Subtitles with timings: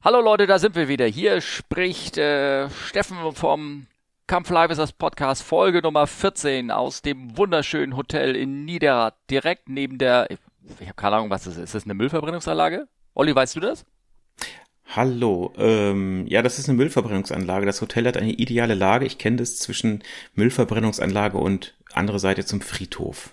[0.00, 1.06] Hallo Leute, da sind wir wieder.
[1.06, 3.88] Hier spricht äh, Steffen vom
[4.28, 9.68] Kampf Live ist das Podcast Folge Nummer 14 aus dem wunderschönen Hotel in Niederrad, direkt
[9.68, 10.38] neben der, ich
[10.82, 11.64] habe keine Ahnung, was das ist.
[11.64, 12.86] Ist das eine Müllverbrennungsanlage?
[13.14, 13.84] Olli, weißt du das?
[14.94, 17.66] Hallo, ähm, ja, das ist eine Müllverbrennungsanlage.
[17.66, 19.04] Das Hotel hat eine ideale Lage.
[19.04, 20.04] Ich kenne das zwischen
[20.34, 23.30] Müllverbrennungsanlage und andere Seite zum Friedhof.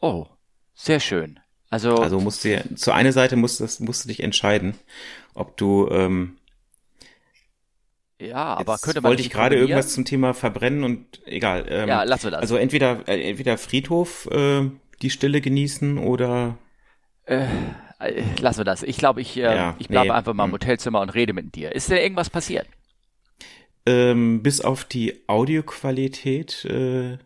[0.00, 0.26] Oh,
[0.74, 1.38] sehr schön.
[1.70, 4.74] Also, also musst du ja, zu einer Seite musst, das, musst du dich entscheiden,
[5.34, 6.38] ob du ähm,
[8.20, 11.66] ja, aber könnte man wollte ich gerade irgendwas zum Thema Verbrennen und egal.
[11.68, 12.40] Ähm, ja, lassen wir das.
[12.40, 14.68] Also entweder äh, entweder Friedhof äh,
[15.02, 16.58] die Stille genießen oder
[17.26, 17.46] äh,
[18.00, 18.82] äh lassen wir das.
[18.82, 20.54] Ich glaube, ich äh, ja, ich bleibe nee, einfach mal im hm.
[20.54, 21.72] Hotelzimmer und rede mit dir.
[21.72, 22.66] Ist denn irgendwas passiert?
[23.86, 27.18] Ähm, bis auf die Audioqualität äh,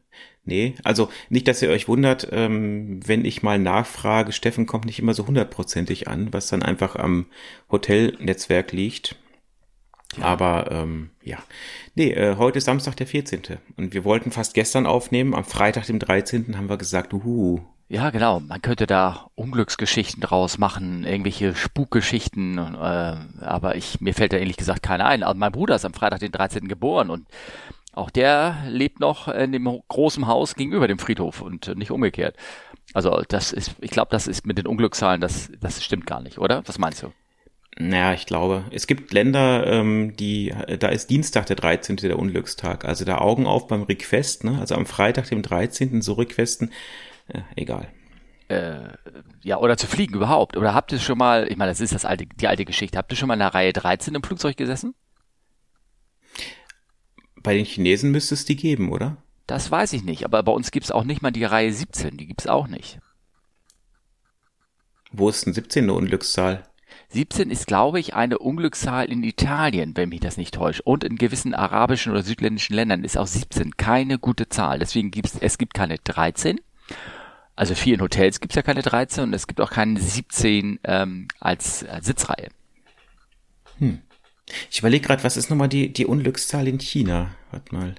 [0.44, 4.98] Nee, also nicht, dass ihr euch wundert, ähm, wenn ich mal nachfrage, Steffen kommt nicht
[4.98, 7.26] immer so hundertprozentig an, was dann einfach am
[7.70, 9.16] Hotelnetzwerk liegt.
[10.16, 10.24] Ja.
[10.24, 11.38] Aber ähm, ja,
[11.94, 13.42] nee, äh, heute ist Samstag der 14.
[13.76, 15.34] Und wir wollten fast gestern aufnehmen.
[15.34, 16.56] Am Freitag, dem 13.
[16.56, 17.60] haben wir gesagt, uhu.
[17.88, 18.40] Ja, genau.
[18.40, 22.58] Man könnte da Unglücksgeschichten draus machen, irgendwelche Spukgeschichten.
[22.58, 25.22] Äh, aber ich mir fällt da ehrlich gesagt keine ein.
[25.22, 26.68] Also mein Bruder ist am Freitag, den 13.
[26.68, 27.28] geboren und
[27.92, 32.36] auch der lebt noch in dem großen Haus gegenüber dem Friedhof und nicht umgekehrt.
[32.94, 36.38] Also das ist, ich glaube, das ist mit den Unglückszahlen, das, das stimmt gar nicht,
[36.38, 36.62] oder?
[36.66, 37.12] Was meinst du?
[37.78, 41.96] Naja, ich glaube, es gibt Länder, ähm, die, da ist Dienstag der 13.
[41.96, 42.84] der Unglückstag.
[42.84, 44.58] Also da Augen auf beim Request, ne?
[44.58, 46.02] Also am Freitag, dem 13.
[46.02, 46.70] so Requesten,
[47.28, 47.88] äh, egal.
[48.48, 48.90] Äh,
[49.42, 50.58] ja, oder zu fliegen überhaupt.
[50.58, 53.10] Oder habt ihr schon mal, ich meine, das ist das alte, die alte Geschichte, habt
[53.10, 54.94] ihr schon mal in der Reihe 13 im Flugzeug gesessen?
[57.42, 59.16] Bei den Chinesen müsste es die geben, oder?
[59.46, 62.26] Das weiß ich nicht, aber bei uns gibt's auch nicht mal die Reihe 17, die
[62.26, 63.00] gibt's auch nicht.
[65.10, 66.64] Wo ist denn 17 eine Unglückszahl?
[67.10, 70.80] 17 ist, glaube ich, eine Unglückszahl in Italien, wenn mich das nicht täuscht.
[70.84, 74.78] Und in gewissen arabischen oder südländischen Ländern ist auch 17 keine gute Zahl.
[74.78, 76.58] Deswegen gibt's, es gibt keine 13.
[77.54, 81.84] Also vielen Hotels gibt's ja keine 13 und es gibt auch keine 17 ähm, als,
[81.84, 82.48] als Sitzreihe.
[83.78, 84.00] Hm.
[84.70, 87.34] Ich überlege gerade, was ist nochmal die, die Unglückszahl in China?
[87.50, 87.94] Warte mal.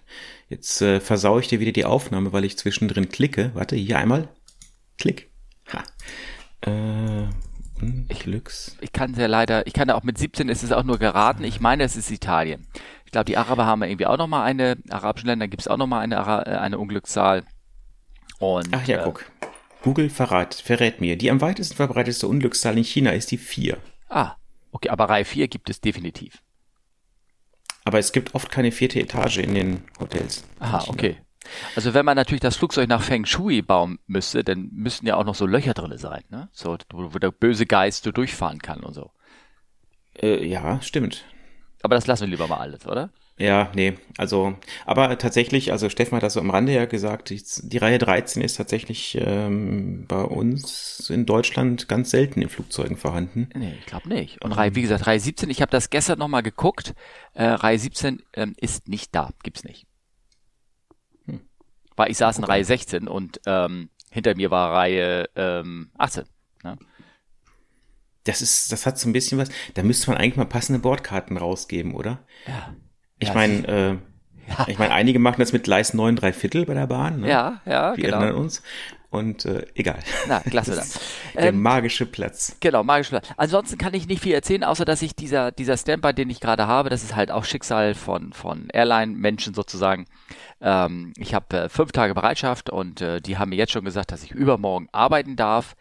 [0.50, 3.52] Jetzt äh, versau ich dir wieder die Aufnahme, weil ich zwischendrin klicke.
[3.54, 4.30] Warte, hier einmal.
[4.98, 5.30] Klick.
[5.72, 5.84] Ha.
[6.62, 7.28] Äh,
[7.82, 8.76] Unglücks.
[8.78, 11.00] Ich, ich kann ja leider, ich kann ja auch mit 17 ist es auch nur
[11.00, 11.44] geraten.
[11.44, 12.68] Ich meine, es ist Italien.
[13.06, 16.02] Ich glaube, die Araber haben irgendwie auch nochmal eine, arabischen Länder gibt es auch nochmal
[16.02, 17.44] eine, äh, eine Unglückszahl.
[18.40, 19.26] Und, Ach ja, äh, guck.
[19.82, 23.78] Google verrat, verrät mir, die am weitesten verbreiteste Unglückszahl in China ist die 4.
[24.10, 24.38] Ah,
[24.74, 26.43] Okay, aber Reihe 4 gibt es definitiv.
[27.86, 30.44] Aber es gibt oft keine vierte Etage in den Hotels.
[30.60, 31.18] Aha, okay.
[31.76, 35.26] Also wenn man natürlich das Flugzeug nach Feng Shui bauen müsste, dann müssten ja auch
[35.26, 36.50] noch so Löcher drinne sein, ne?
[36.54, 39.12] So, wo, wo der böse Geist so durchfahren kann und so.
[40.22, 41.26] Äh, ja, stimmt.
[41.82, 43.10] Aber das lassen wir lieber mal alles, oder?
[43.38, 44.56] Ja, nee, also,
[44.86, 48.44] aber tatsächlich, also Steffen hat das so am Rande ja gesagt, die, die Reihe 13
[48.44, 53.50] ist tatsächlich ähm, bei uns in Deutschland ganz selten in Flugzeugen vorhanden.
[53.56, 54.44] Nee, ich glaube nicht.
[54.44, 56.94] Und Reihe, wie gesagt, Reihe 17, ich habe das gestern nochmal geguckt,
[57.34, 59.88] äh, Reihe 17 ähm, ist nicht da, gibt's nicht.
[61.26, 61.42] Hm.
[61.96, 66.26] Weil ich saß in Reihe 16 und ähm, hinter mir war Reihe ähm, 18.
[66.64, 66.78] Ne?
[68.26, 71.36] Das ist, das hat so ein bisschen was, da müsste man eigentlich mal passende Bordkarten
[71.36, 72.24] rausgeben, oder?
[72.48, 72.76] Ja.
[73.24, 73.90] Ich meine, äh,
[74.50, 74.66] ja.
[74.68, 77.22] ich meine, einige machen das mit Gleis 9 3 Viertel bei der Bahn.
[77.22, 77.30] Ne?
[77.30, 78.18] Ja, ja, Wir genau.
[78.18, 78.62] erinnern uns.
[79.14, 80.00] Und äh, egal.
[80.28, 80.88] Na, klasse dann.
[81.36, 82.56] Der ähm, magische Platz.
[82.62, 83.28] Genau, magische Platz.
[83.38, 86.66] Ansonsten kann ich nicht viel erzählen, außer dass ich dieser, dieser Standby, den ich gerade
[86.66, 90.06] habe, das ist halt auch Schicksal von, von Airline-Menschen sozusagen.
[90.62, 94.12] Ähm, ich habe äh, fünf Tage Bereitschaft und äh, die haben mir jetzt schon gesagt,
[94.12, 95.76] dass ich übermorgen arbeiten darf.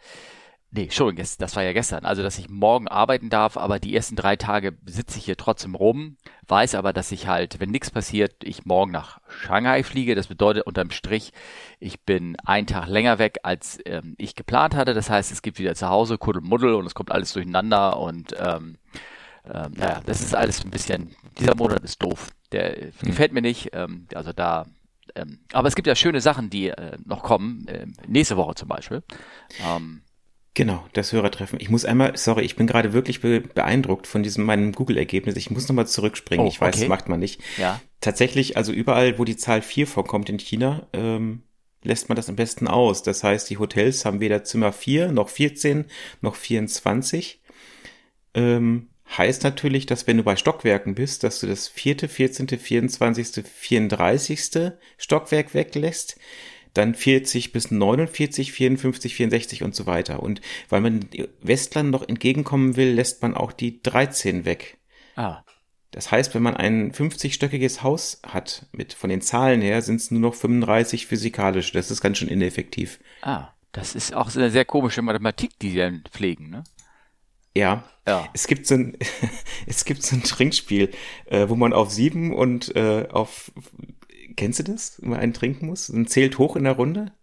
[0.75, 2.03] Nee, schon, das war ja gestern.
[2.03, 5.75] Also, dass ich morgen arbeiten darf, aber die ersten drei Tage sitze ich hier trotzdem
[5.75, 6.17] rum,
[6.47, 10.15] weiß aber, dass ich halt, wenn nichts passiert, ich morgen nach Shanghai fliege.
[10.15, 11.31] Das bedeutet unterm Strich,
[11.79, 14.95] ich bin einen Tag länger weg, als ähm, ich geplant hatte.
[14.95, 18.79] Das heißt, es gibt wieder zu Hause Kuddelmuddel und es kommt alles durcheinander und ähm,
[19.45, 22.31] ähm, naja, das ist alles ein bisschen, dieser Monat ist doof.
[22.51, 22.91] Der hm.
[23.01, 23.69] gefällt mir nicht.
[23.73, 24.65] Ähm, also da
[25.13, 27.67] ähm, aber es gibt ja schöne Sachen, die äh, noch kommen.
[27.67, 29.03] Äh, nächste Woche zum Beispiel.
[29.63, 30.01] Ähm,
[30.55, 31.59] Genau, das Hörertreffen.
[31.59, 35.35] Ich muss einmal, sorry, ich bin gerade wirklich be beeindruckt von diesem meinem Google-Ergebnis.
[35.35, 36.45] Ich muss nochmal zurückspringen.
[36.45, 36.81] Oh, ich weiß, okay.
[36.81, 37.41] das macht man nicht.
[37.57, 37.81] Ja.
[38.01, 41.41] Tatsächlich, also überall, wo die Zahl 4 vorkommt in China, ähm,
[41.81, 43.01] lässt man das am besten aus.
[43.01, 45.85] Das heißt, die Hotels haben weder Zimmer 4, noch 14,
[46.21, 47.41] noch 24.
[48.35, 53.43] Ähm, heißt natürlich, dass wenn du bei Stockwerken bist, dass du das vierte, 14., 24.,
[53.43, 54.73] 34.
[54.97, 56.19] Stockwerk weglässt
[56.73, 60.23] dann 40 bis 49, 54, 64 und so weiter.
[60.23, 61.05] Und weil man
[61.41, 64.77] Westlern noch entgegenkommen will, lässt man auch die 13 weg.
[65.15, 65.43] Ah.
[65.91, 70.09] Das heißt, wenn man ein 50-stöckiges Haus hat, mit von den Zahlen her, sind es
[70.09, 71.71] nur noch 35 physikalisch.
[71.71, 72.99] Das ist ganz schön ineffektiv.
[73.21, 73.49] Ah.
[73.73, 76.63] Das ist auch so eine sehr komische Mathematik, die sie dann pflegen, ne?
[77.55, 77.83] Ja.
[78.07, 78.27] Ja.
[78.33, 78.97] Es gibt so ein,
[79.67, 80.91] es gibt so ein Trinkspiel,
[81.25, 83.51] äh, wo man auf sieben und äh, auf,
[84.35, 85.01] kennst du das?
[85.01, 85.89] Wenn man einen trinken muss?
[85.89, 87.13] Und zählt hoch in der Runde?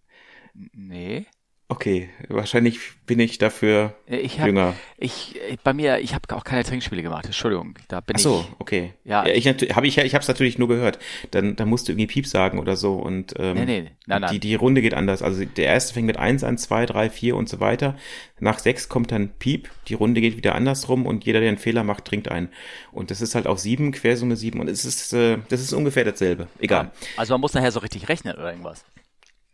[0.55, 1.27] Nee.
[1.73, 4.75] Okay, wahrscheinlich bin ich dafür Ich hab, jünger.
[4.99, 7.27] Ich, bei mir, ich habe auch keine Trinkspiele gemacht.
[7.27, 8.61] Entschuldigung, da bin Ach so, ich.
[8.61, 8.93] okay.
[9.05, 9.25] Ja.
[9.25, 10.99] ich habe ich, ich habe es natürlich nur gehört.
[11.31, 14.33] Dann, dann musst du irgendwie Piep sagen oder so und ähm, Nee, nee, nein, nein.
[14.33, 15.23] die die Runde geht anders.
[15.23, 17.97] Also der erste fängt mit eins an, zwei, drei, vier und so weiter.
[18.41, 19.71] Nach sechs kommt dann Piep.
[19.87, 22.49] Die Runde geht wieder andersrum und jeder, der einen Fehler macht, trinkt einen.
[22.91, 26.05] Und das ist halt auf sieben Quersumme sieben und es ist äh, das ist ungefähr
[26.05, 26.49] dasselbe.
[26.59, 26.91] Egal.
[27.17, 28.85] Also man muss nachher so richtig rechnen oder irgendwas.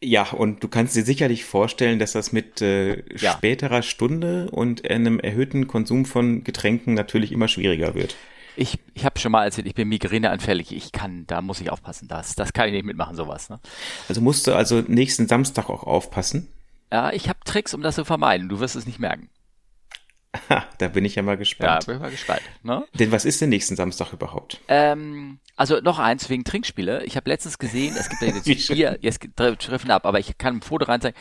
[0.02, 3.32] Ja, und du kannst dir sicherlich vorstellen, dass das mit äh, Ja.
[3.32, 8.14] späterer Stunde und einem erhöhten Konsum von Getränken natürlich immer schwieriger wird.
[8.56, 10.72] Ich, ich habe schon mal erzählt, ich bin migräneanfällig.
[10.72, 12.08] Ich kann, da muss ich aufpassen.
[12.08, 13.50] Das, das kann ich nicht mitmachen, sowas.
[13.50, 13.58] Ne?
[14.08, 16.49] Also musst du also nächsten Samstag auch aufpassen.
[16.92, 18.49] Ja, ich habe Tricks, um das zu vermeiden.
[18.49, 19.28] Du wirst es nicht merken.
[20.49, 21.87] Ha, da bin ich ja mal Ja, gespannt.
[21.87, 22.43] bin ich mal gespannt.
[22.62, 22.85] Ne?
[22.94, 24.61] Denn was ist denn nächsten Samstag überhaupt?
[24.69, 27.05] Ähm, also noch eins wegen Trinkspiele.
[27.05, 29.21] Ich habe letztens gesehen, es gibt ja jetzt hier, jetzt
[29.62, 31.17] Schriften ab, aber ich kann ein Foto rein zeigen.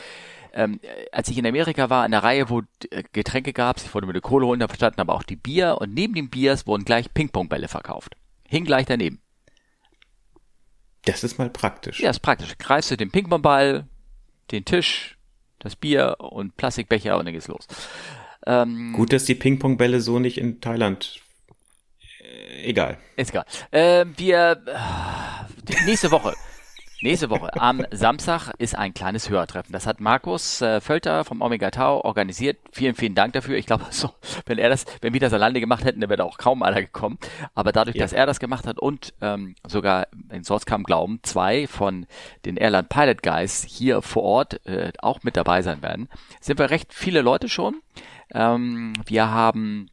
[0.53, 0.79] Ähm,
[1.11, 4.13] als ich in Amerika war, in einer Reihe, wo äh, Getränke gab, ich wurde mir
[4.13, 7.13] eine Kohle holen, da verstanden aber auch die Bier und neben den Biers wurden gleich
[7.13, 8.15] Ping-Pong-Bälle verkauft.
[8.47, 9.19] Hing gleich daneben.
[11.03, 11.99] Das ist mal praktisch.
[11.99, 12.57] Ja, ist praktisch.
[12.57, 13.85] Greifst du den Ping-Pong-Ball,
[14.51, 15.17] den Tisch,
[15.59, 17.67] das Bier und Plastikbecher und dann geht's los.
[18.45, 21.19] Ähm, Gut, dass die Ping-Pong-Bälle so nicht in Thailand.
[22.21, 22.97] Äh, egal.
[23.15, 23.45] Ist egal.
[23.71, 26.33] Ähm, wir äh, nächste Woche.
[27.01, 29.73] Nächste Woche am Samstag ist ein kleines Hörertreffen.
[29.73, 32.57] Das hat Markus äh, Völter vom Omega Tau organisiert.
[32.71, 33.57] Vielen, vielen Dank dafür.
[33.57, 34.09] Ich glaube, so,
[34.45, 36.81] wenn er das, wenn wir das alleine gemacht hätten, dann wäre da auch kaum einer
[36.81, 37.19] gekommen.
[37.53, 38.03] Aber dadurch, Ja.
[38.03, 42.07] dass er das gemacht hat und ähm, sogar in Source kam Glauben zwei von
[42.45, 46.07] den Airline Pilot Guys hier vor Ort äh, auch mit dabei sein werden,
[46.39, 47.81] sind wir recht viele Leute schon.
[48.33, 49.89] Ähm, wir haben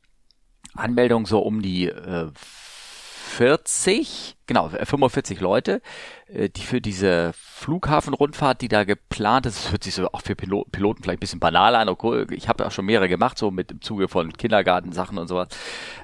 [0.74, 2.30] Anmeldungen so um die äh,
[3.32, 5.80] 40, genau, 45 Leute,
[6.26, 10.34] äh, die für diese Flughafenrundfahrt, die da geplant ist, das hört sich so auch für
[10.34, 13.50] Pilo- Piloten vielleicht ein bisschen banal an, okay, ich habe auch schon mehrere gemacht, so
[13.50, 15.48] mit im Zuge von Kindergartensachen und sowas.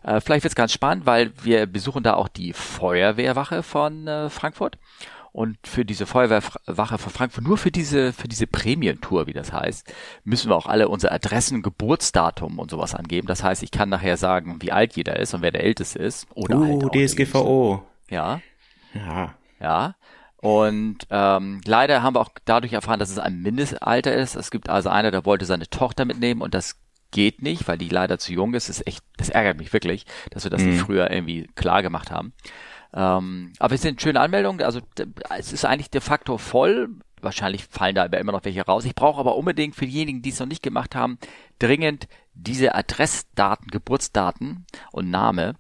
[0.02, 4.78] Äh, vielleicht wird's ganz spannend, weil wir besuchen da auch die Feuerwehrwache von äh, Frankfurt.
[5.38, 9.94] Und für diese Feuerwehrwache von Frankfurt, nur für diese, für diese Prämientour, wie das heißt,
[10.24, 13.28] müssen wir auch alle unsere Adressen, Geburtsdatum und sowas angeben.
[13.28, 16.26] Das heißt, ich kann nachher sagen, wie alt jeder ist und wer der Älteste ist.
[16.34, 17.24] Oder Uh, der Jüngste.
[17.24, 17.84] DSGVO.
[18.10, 18.40] Ja,
[18.94, 19.34] Ja.
[19.60, 19.94] ja.
[20.38, 24.34] Und ähm, leider haben wir auch dadurch erfahren, dass es ein Mindestalter ist.
[24.34, 26.80] Es gibt also einer, der wollte seine Tochter mitnehmen und das
[27.12, 28.68] geht nicht, weil die leider zu jung ist.
[28.68, 32.10] Das ist echt, das ärgert mich wirklich, dass wir das nicht früher irgendwie klar gemacht
[32.10, 32.32] haben.
[32.94, 34.62] Ähm, aber es sind schöne Anmeldungen.
[34.62, 34.80] Also
[35.36, 36.88] es ist eigentlich de facto voll.
[37.20, 38.84] Wahrscheinlich fallen da immer noch welche raus.
[38.84, 41.18] Ich brauche aber unbedingt für diejenigen, die es noch nicht gemacht haben,
[41.58, 45.56] dringend diese Adressdaten, Geburtsdaten und Name,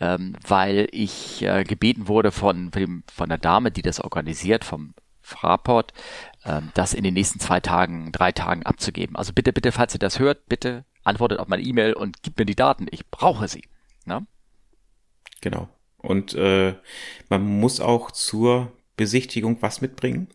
[0.00, 2.70] ähm, weil ich äh, gebeten wurde von,
[3.12, 5.92] von, der Dame, die das organisiert, vom Fraport,
[6.44, 9.16] ähm, das in den nächsten zwei Tagen, drei Tagen abzugeben.
[9.16, 12.46] Also bitte, bitte, falls ihr das hört, bitte antwortet auf meine E-Mail und gebt mir
[12.46, 12.86] die Daten.
[12.90, 13.64] Ich brauche sie.
[14.06, 14.26] Ne?
[15.40, 15.68] Genau.
[16.04, 16.74] Und äh,
[17.28, 20.28] man muss auch zur Besichtigung was mitbringen.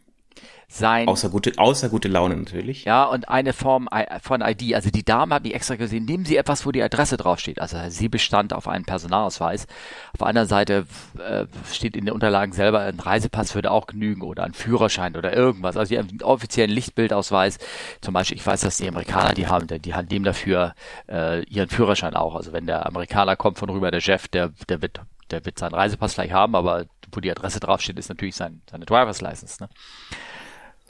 [0.71, 2.85] Sein Außer gute, außer gute Laune natürlich.
[2.85, 4.75] Ja, und eine Form I- von ID.
[4.75, 7.59] Also die Dame hat mich extra gesehen, nehmen Sie etwas, wo die Adresse draufsteht.
[7.59, 9.65] Also sie bestand auf einen Personalausweis.
[10.13, 10.85] Auf der anderen Seite
[11.17, 15.33] äh, steht in den Unterlagen selber, ein Reisepass würde auch genügen oder ein Führerschein oder
[15.35, 15.75] irgendwas.
[15.75, 17.57] Also einen offiziellen Lichtbildausweis.
[18.01, 20.75] Zum Beispiel, ich weiß, dass die Amerikaner, die haben, die haben dem dafür
[21.09, 22.35] äh, ihren Führerschein auch.
[22.35, 25.73] Also wenn der Amerikaner kommt von rüber, der Chef, der, der wird der wird seinen
[25.75, 29.61] Reisepass gleich haben, aber wo die Adresse draufsteht, ist natürlich sein, seine Driver's License.
[29.63, 29.69] Ne?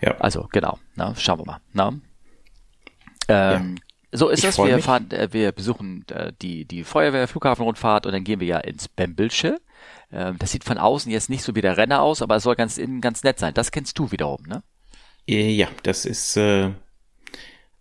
[0.01, 0.15] Ja.
[0.19, 1.59] Also genau, na, schauen wir mal.
[1.73, 1.93] Na?
[3.27, 3.75] Ähm,
[4.11, 4.57] So ist Ich das.
[4.57, 4.85] Wir, mich.
[4.85, 8.87] fahren, äh, wir besuchen äh, die, die Feuerwehr, Flughafenrundfahrt und dann gehen wir ja ins
[8.87, 9.57] Bembelsche.
[10.11, 12.55] Ähm, das sieht von außen jetzt nicht so wie der Renner aus, aber es soll
[12.55, 13.53] ganz innen ganz nett sein.
[13.53, 14.63] Das kennst du wiederum, ne?
[15.27, 16.71] Äh, Ja, das ist äh,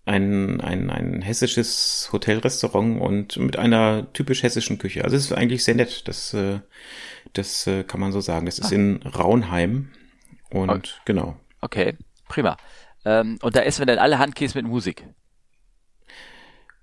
[0.09, 5.05] ein, ein, ein hessisches Hotelrestaurant und mit einer typisch hessischen Küche.
[5.05, 6.09] Also es ist eigentlich sehr nett.
[6.09, 6.61] Das, äh,
[7.35, 8.47] das äh, kann man so sagen.
[8.47, 9.91] Das ist in Raunheim.
[10.51, 10.91] Und Okay.
[11.05, 11.37] genau.
[11.61, 11.97] Okay,
[12.29, 12.57] prima.
[13.05, 15.05] Ähm, und da essen wir dann alle Handkäse mit Musik.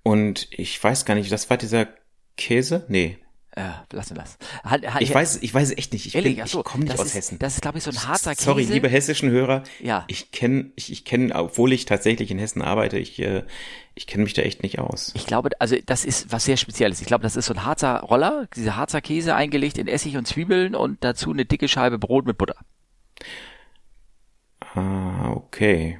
[0.02, 1.88] Und ich weiß gar nicht, das war dieser
[2.36, 2.84] Käse?
[2.88, 3.18] Nee.
[3.58, 4.36] Ja, lass das.
[4.64, 6.04] Hat, hat, ich weiß, ich weiß echt nicht.
[6.04, 7.38] Ich, ehrlich, ich komme nicht aus ist, Hessen.
[7.38, 8.44] Das ist, glaube ich, so ein harter Käse.
[8.44, 9.62] Sorry, liebe hessischen Hörer.
[9.80, 10.04] Ja.
[10.08, 13.44] Ich kenne, ich, ich kenne, obwohl ich tatsächlich in Hessen arbeite, ich, äh,
[13.94, 15.12] ich kenne mich da echt nicht aus.
[15.14, 17.00] Ich glaube, also das ist was sehr Spezielles.
[17.00, 20.28] Ich glaube, das ist so ein Harzer Roller, dieser Harzer Käse eingelegt in Essig und
[20.28, 22.56] Zwiebeln und dazu eine dicke Scheibe Brot mit Butter.
[24.74, 25.98] Ah, okay.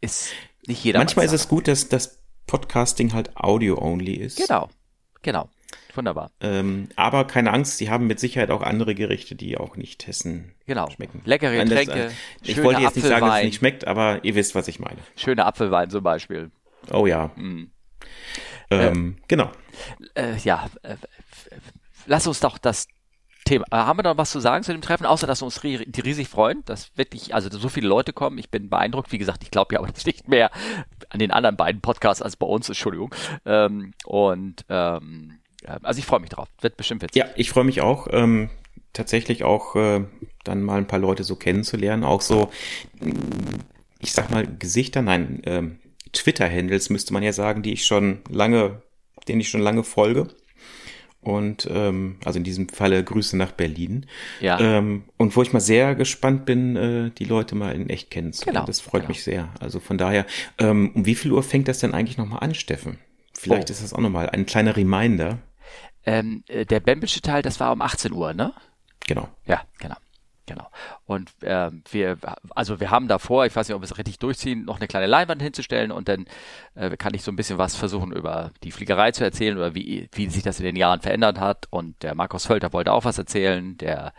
[0.00, 0.32] Ist
[0.66, 0.98] nicht jeder.
[0.98, 4.38] Manchmal ist es gut, dass das Podcasting halt Audio-only ist.
[4.38, 4.68] Genau,
[5.22, 5.48] genau.
[5.96, 6.30] Wunderbar.
[6.40, 10.54] Ähm, aber keine Angst, sie haben mit Sicherheit auch andere Gerichte, die auch nicht Hessen
[10.66, 10.90] genau.
[10.90, 11.22] schmecken.
[11.24, 11.94] Leckere Getränke.
[11.94, 14.68] Nein, das, ich wollte jetzt nicht sagen, dass es nicht schmeckt, aber ihr wisst, was
[14.68, 14.98] ich meine.
[15.16, 16.50] Schöner Apfelwein zum Beispiel.
[16.92, 17.28] Oh ja.
[17.36, 17.70] Mm.
[18.70, 19.50] Ähm, äh, genau.
[20.14, 20.96] Äh, ja, äh,
[22.06, 22.88] lass uns doch das
[23.44, 23.64] Thema.
[23.70, 26.00] Äh, haben wir noch was zu sagen zu dem Treffen, außer dass wir uns die
[26.00, 28.38] riesig freuen, dass wirklich, also so viele Leute kommen.
[28.38, 29.12] Ich bin beeindruckt.
[29.12, 30.50] Wie gesagt, ich glaube ja aber nicht mehr
[31.08, 33.14] an den anderen beiden Podcasts als bei uns, Entschuldigung.
[33.44, 35.38] Ähm, und ähm,
[35.82, 36.48] also ich freue mich drauf.
[36.60, 37.16] Wird bestimmt witzig.
[37.16, 38.08] Ja, ich freue mich auch.
[38.10, 38.50] Ähm,
[38.92, 40.04] tatsächlich auch äh,
[40.44, 42.04] dann mal ein paar Leute so kennenzulernen.
[42.04, 42.50] Auch so,
[44.00, 45.78] ich sag mal, Gesichter, nein, ähm,
[46.12, 48.82] Twitter-Handles müsste man ja sagen, die ich schon lange,
[49.28, 50.28] denen ich schon lange folge.
[51.20, 54.06] Und ähm, also in diesem Falle Grüße nach Berlin.
[54.40, 54.60] Ja.
[54.60, 58.54] Ähm, und wo ich mal sehr gespannt bin, äh, die Leute mal in echt kennenzulernen.
[58.58, 59.08] Genau, das freut genau.
[59.08, 59.48] mich sehr.
[59.58, 60.24] Also von daher,
[60.58, 62.98] ähm, um wie viel Uhr fängt das denn eigentlich nochmal an, Steffen?
[63.34, 63.72] Vielleicht Oh.
[63.72, 65.38] ist das auch nochmal ein kleiner Reminder.
[66.06, 68.52] Ähm, äh, der Bambische Teil, das war um 18 Uhr, ne?
[69.06, 69.28] Genau.
[69.44, 69.96] Ja, genau.
[70.46, 70.68] Genau.
[71.06, 72.18] Und ähm, wir,
[72.54, 75.06] also wir haben davor, ich weiß nicht, ob wir es richtig durchziehen, noch eine kleine
[75.06, 76.26] Leinwand hinzustellen und dann
[76.76, 80.08] äh, kann ich so ein bisschen was versuchen über die Fliegerei zu erzählen oder wie,
[80.12, 81.66] wie sich das in den Jahren verändert hat.
[81.70, 84.12] Und der Markus Völter wollte auch was erzählen, der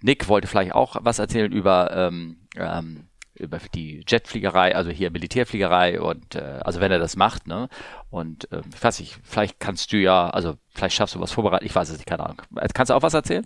[0.00, 3.06] Nick wollte vielleicht auch was erzählen über ähm, ähm,
[3.40, 7.68] über die Jetfliegerei, also hier Militärfliegerei und äh, also wenn er das macht, ne?
[8.10, 11.66] Und äh, ich weiß nicht, vielleicht kannst du ja, also vielleicht schaffst du was vorbereiten,
[11.66, 12.42] ich weiß es nicht, keine Ahnung.
[12.74, 13.44] Kannst du auch was erzählen?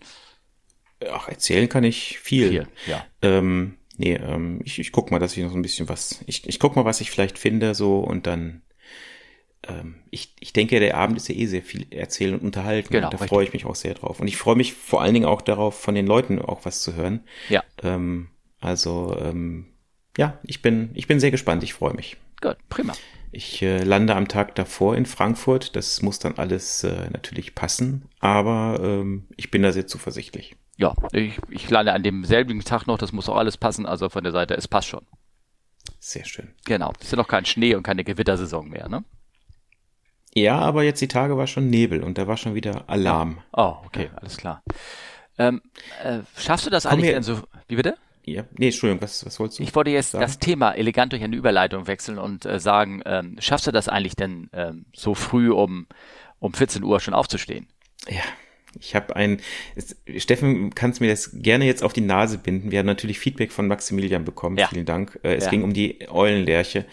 [1.11, 2.49] Ach, erzählen kann ich viel.
[2.49, 3.05] Viel, ja.
[3.23, 6.47] Ähm, nee, ähm, ich, ich guck mal, dass ich noch so ein bisschen was, ich,
[6.47, 8.63] ich guck mal, was ich vielleicht finde, so und dann,
[9.67, 12.93] ähm, ich, ich denke, der Abend ist ja eh sehr viel erzählen und unterhalten.
[12.93, 13.29] Genau, und da richtig.
[13.29, 14.21] freue ich mich auch sehr drauf.
[14.21, 16.95] Und ich freue mich vor allen Dingen auch darauf, von den Leuten auch was zu
[16.95, 17.25] hören.
[17.49, 17.63] Ja.
[17.83, 18.29] Ähm,
[18.61, 19.72] also, ähm,
[20.17, 22.17] ja, ich bin, ich bin sehr gespannt, ich freue mich.
[22.41, 22.93] Gut, prima.
[23.31, 25.75] Ich äh, lande am Tag davor in Frankfurt.
[25.75, 30.57] Das muss dann alles äh, natürlich passen, aber ähm, ich bin da sehr zuversichtlich.
[30.77, 34.25] Ja, ich, ich lande an demselben Tag noch, das muss auch alles passen, also von
[34.25, 35.07] der Seite, es passt schon.
[35.99, 36.55] Sehr schön.
[36.65, 36.93] Genau.
[36.99, 39.05] Es ist ja noch kein Schnee und keine Gewittersaison mehr, ne?
[40.35, 43.43] Ja, aber jetzt die Tage war schon Nebel und da war schon wieder Alarm.
[43.53, 44.63] Oh, okay, alles klar.
[45.39, 45.61] Ähm,
[46.03, 47.97] äh, schaffst du das Komm eigentlich so, wie bitte?
[48.25, 49.63] Ja, nee, Entschuldigung, was, was wolltest du?
[49.65, 50.23] Ich wollte jetzt sagen?
[50.23, 54.15] das Thema elegant durch eine Überleitung wechseln und äh, sagen, ähm, schaffst du das eigentlich
[54.15, 55.87] denn ähm, so früh um,
[56.39, 57.67] um 14 Uhr schon aufzustehen?
[58.09, 58.23] Ja,
[58.79, 59.41] ich habe ein.
[59.75, 62.71] Es, Steffen, kannst mir das gerne jetzt auf die Nase binden.
[62.71, 64.57] Wir haben natürlich Feedback von Maximilian bekommen.
[64.57, 64.69] Ja.
[64.69, 65.19] Vielen Dank.
[65.25, 65.51] Äh, es Ja.
[65.51, 66.87] ging um die Eulenlerche.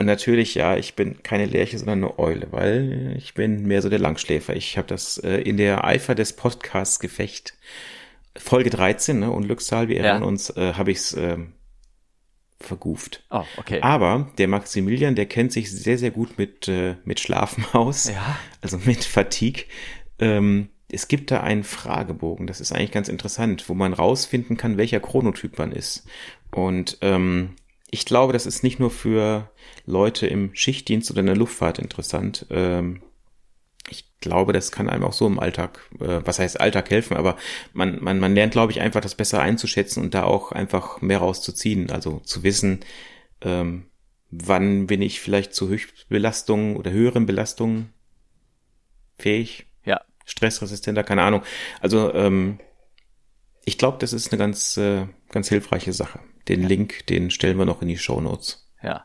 [0.00, 3.88] Und natürlich, ja, ich bin keine Lerche, sondern eine Eule, weil ich bin mehr so
[3.88, 4.54] der Langschläfer.
[4.54, 7.54] Ich habe das äh, in der Eifer des Podcasts Gefecht
[8.38, 10.02] Folge 13, ne, und Glückszahl, wir Ja.
[10.04, 11.52] erinnern uns, äh, habe ich's ähm,
[12.60, 13.24] verguft.
[13.30, 13.80] Oh, okay.
[13.82, 18.38] Aber der Maximilian, der kennt sich sehr, sehr gut mit, äh, mit Schlafen aus, Ja.
[18.60, 19.64] also mit Fatigue.
[20.18, 24.76] Ähm, es gibt da einen Fragebogen, das ist eigentlich ganz interessant, wo man rausfinden kann,
[24.78, 26.04] welcher Chronotyp man ist.
[26.50, 27.50] Und ähm,
[27.90, 29.50] ich glaube, das ist nicht nur für
[29.86, 32.46] Leute im Schichtdienst oder in der Luftfahrt interessant.
[32.50, 33.07] Ähm, ich
[34.20, 37.36] glaube, das kann einem auch so im Alltag, äh, was heißt Alltag helfen, aber
[37.72, 41.18] man, man, man lernt, glaube ich, einfach das besser einzuschätzen und da auch einfach mehr
[41.18, 41.90] rauszuziehen.
[41.90, 42.80] Also zu wissen,
[43.42, 43.86] ähm,
[44.30, 47.92] wann bin ich vielleicht zu Höchstbelastungen oder höheren Belastungen
[49.18, 50.00] fähig, Ja.
[50.24, 51.42] stressresistenter, keine Ahnung.
[51.80, 52.60] Also ähm,
[53.64, 56.20] ich glaube, das ist eine ganz, äh, ganz hilfreiche Sache.
[56.48, 58.70] Den Link, den stellen wir noch in die Show Notes.
[58.82, 59.04] Ja.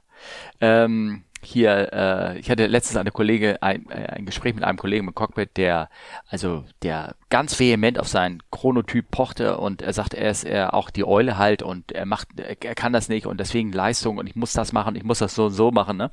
[0.62, 5.08] Ähm, hier, äh, ich hatte letztens eine Kollege, ein, äh, ein Gespräch mit einem Kollegen
[5.08, 5.90] im Cockpit, der,
[6.28, 10.90] also, der ganz vehement auf seinen Chronotyp pochte und er sagte, er ist er auch
[10.90, 14.36] die Eule halt und er macht, er kann das nicht und deswegen Leistung und ich
[14.36, 16.10] muss das machen, ich muss das so und so machen, ne?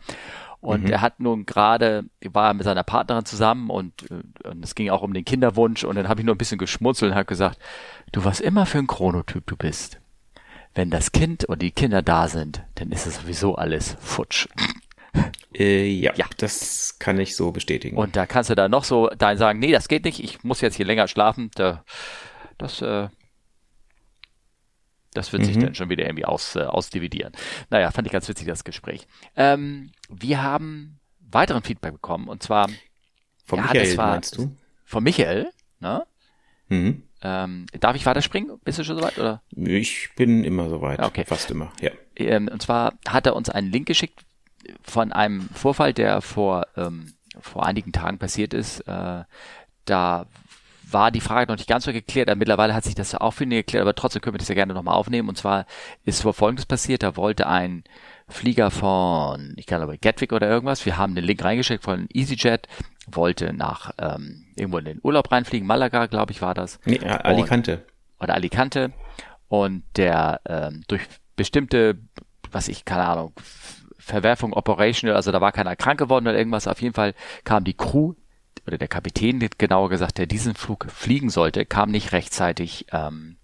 [0.63, 4.91] Und er hat nun gerade, war mit seiner Partnerin zusammen und, äh, und es ging
[4.91, 7.59] auch um den Kinderwunsch und dann habe ich nur ein bisschen geschmunzelt und habe gesagt,
[8.13, 10.01] du was immer für ein Chronotyp du bist,
[10.75, 14.49] wenn das Kind und die Kinder da sind, dann ist es sowieso alles futsch.
[15.55, 16.27] Äh, ja, Ja.
[16.39, 17.97] das kann ich so bestätigen.
[17.97, 20.61] Und da kannst du dann noch so dein sagen, nee, das geht nicht, ich muss
[20.61, 21.51] jetzt hier länger schlafen.
[21.55, 21.85] Da,
[22.59, 23.09] das, äh,
[25.13, 25.61] das wird sich Mhm.
[25.63, 27.33] dann schon wieder irgendwie aus, äh, ausdividieren.
[27.69, 29.07] Naja, fand ich ganz witzig, das Gespräch.
[29.35, 32.69] Ähm, wir haben weiteren Feedback bekommen und zwar
[33.45, 34.57] Von ja, Michael war- meinst du?
[34.85, 35.51] von Michael.
[35.81, 36.05] Ne?
[36.69, 37.03] Mhm.
[37.23, 38.59] Ähm, darf ich weiterspringen?
[38.65, 39.19] Bist du schon soweit?
[39.19, 39.43] Oder?
[39.51, 41.01] Ich bin immer soweit.
[41.01, 41.25] Okay.
[41.27, 41.91] Fast immer, ja.
[42.17, 44.25] Ähm, und zwar hat er uns einen Link geschickt
[44.83, 48.81] von einem Vorfall, der vor, ähm, vor einigen Tagen passiert ist.
[48.81, 49.25] Äh,
[49.85, 50.27] da
[50.93, 52.35] war die Frage noch nicht ganz so geklärt.
[52.37, 54.75] Mittlerweile hat sich das auch für ihn geklärt, aber trotzdem können wir das ja gerne
[54.75, 55.29] nochmal aufnehmen.
[55.29, 55.67] Und zwar
[56.05, 57.03] ist vor Folgendes passiert.
[57.03, 57.85] Da wollte ein
[58.29, 60.85] Flieger von, ich glaube, Gatwick oder irgendwas.
[60.87, 62.69] Wir haben den Link reingeschickt von EasyJet,
[63.11, 66.79] wollte nach ähm, irgendwo in den Urlaub reinfliegen, Malaga, glaube ich, war das.
[66.85, 67.85] Nee, Alicante.
[68.19, 68.93] Und, oder Alicante.
[69.49, 71.03] Und der ähm, durch
[71.35, 71.99] bestimmte,
[72.53, 73.33] was ich, keine Ahnung,
[74.01, 76.67] Verwerfung operational, also da war keiner krank geworden oder irgendwas.
[76.67, 77.15] Auf jeden Fall
[77.45, 78.15] kam die Crew
[78.67, 83.37] oder der Kapitän, genauer gesagt, der diesen Flug fliegen sollte, kam nicht rechtzeitig ähm,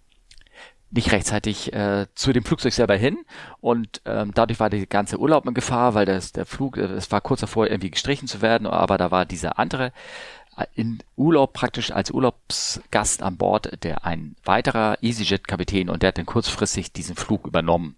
[0.91, 3.19] nicht rechtzeitig äh, zu dem Flugzeug selber hin
[3.61, 7.11] und ähm, dadurch war die ganze Urlaub in Gefahr, weil das der Flug, äh, es
[7.11, 9.93] war kurz davor irgendwie gestrichen zu werden, aber da war dieser andere
[10.57, 16.19] äh, in Urlaub praktisch als Urlaubsgast an Bord, der ein weiterer EasyJet-Kapitän und der hat
[16.19, 17.97] dann kurzfristig diesen Flug übernommen.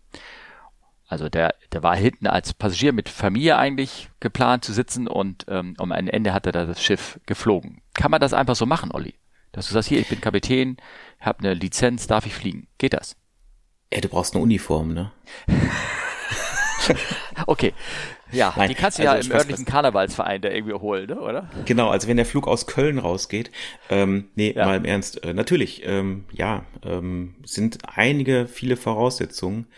[1.09, 5.75] Also der, der war hinten als Passagier mit Familie eigentlich geplant zu sitzen und ähm,
[5.79, 7.81] um ein Ende hat er da das Schiff geflogen.
[7.95, 9.15] Kann man das einfach so machen, Olli?
[9.53, 10.77] Dass du sagst, hier, ich bin Kapitän,
[11.19, 12.69] habe eine Lizenz, darf ich fliegen?
[12.77, 13.17] Geht das?
[13.93, 15.11] Ja, du brauchst eine Uniform, ne?
[17.47, 17.73] okay.
[18.31, 21.49] Ja, Nein, die kannst du also ja im örtlichen Karnevalsverein da irgendwie holen, ne, oder?
[21.65, 23.51] Genau, also wenn der Flug aus Köln rausgeht,
[23.89, 24.67] ähm, nee, ja.
[24.67, 29.69] mal im Ernst, äh, natürlich, ähm, ja, ähm, sind einige, viele Voraussetzungen,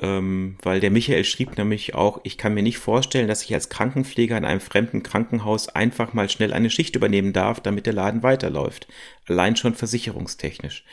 [0.00, 3.68] ähm, weil der Michael schrieb nämlich auch, ich kann mir nicht vorstellen, dass ich als
[3.68, 8.22] Krankenpfleger in einem fremden Krankenhaus einfach mal schnell eine Schicht übernehmen darf, damit der Laden
[8.22, 8.88] weiterläuft.
[9.28, 10.84] Allein schon versicherungstechnisch.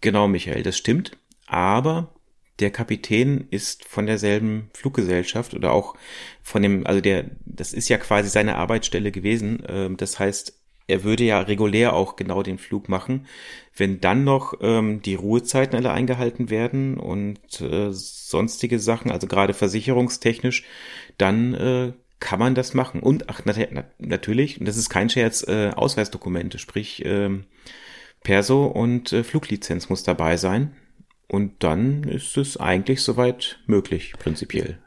[0.00, 1.16] Genau, Michael, das stimmt.
[1.46, 2.14] Aber
[2.58, 5.94] der Kapitän ist von derselben Fluggesellschaft oder auch
[6.42, 9.62] von dem, also der, das ist ja quasi seine Arbeitsstelle gewesen.
[9.68, 10.59] Ähm, das heißt,
[10.90, 13.26] er würde ja regulär auch genau den Flug machen.
[13.74, 19.54] Wenn dann noch ähm, die Ruhezeiten alle eingehalten werden und äh, sonstige Sachen, also gerade
[19.54, 20.64] versicherungstechnisch,
[21.16, 23.00] dann äh, kann man das machen.
[23.00, 27.30] Und ach, nat natürlich, und das ist kein Scherz, äh, Ausweisdokumente, sprich äh,
[28.22, 30.76] Perso und äh, Fluglizenz muss dabei sein.
[31.26, 34.78] Und dann ist es eigentlich soweit möglich, prinzipiell.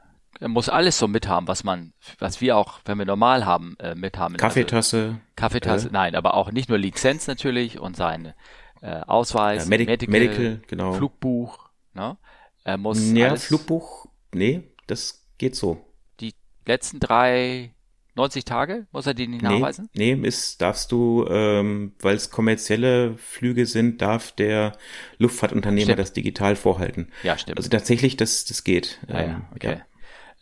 [0.44, 3.96] Er muss alles so mithaben, was man, was wir auch, wenn wir normal haben, äh,
[3.96, 4.36] mithaben.
[4.36, 4.98] Kaffeetasse.
[4.98, 5.92] Also, Kaffeetasse, äh.
[5.94, 8.34] nein, aber auch nicht nur Lizenz natürlich und sein
[8.82, 10.92] äh, Ausweis, ja, Medi Medical, Medical, genau.
[10.92, 11.70] Flugbuch.
[11.94, 12.18] Ne?
[12.66, 15.86] Er muss ja, alles, Flugbuch, nee, das geht so.
[16.20, 16.34] Die
[16.66, 17.74] letzten drei
[18.16, 19.90] 90 Tage muss er die nicht nachweisen?
[19.94, 24.74] Nee, nee ist, darfst du, ähm, weil es kommerzielle Flüge sind, darf der
[25.20, 26.00] Luftfahrtunternehmer stimmt.
[26.00, 27.14] das digital vorhalten.
[27.24, 27.60] Ja, stimmt.
[27.60, 29.00] Also tatsächlich, das, das geht.
[29.08, 29.72] Ja, ähm, ja okay.
[29.78, 29.86] Ja.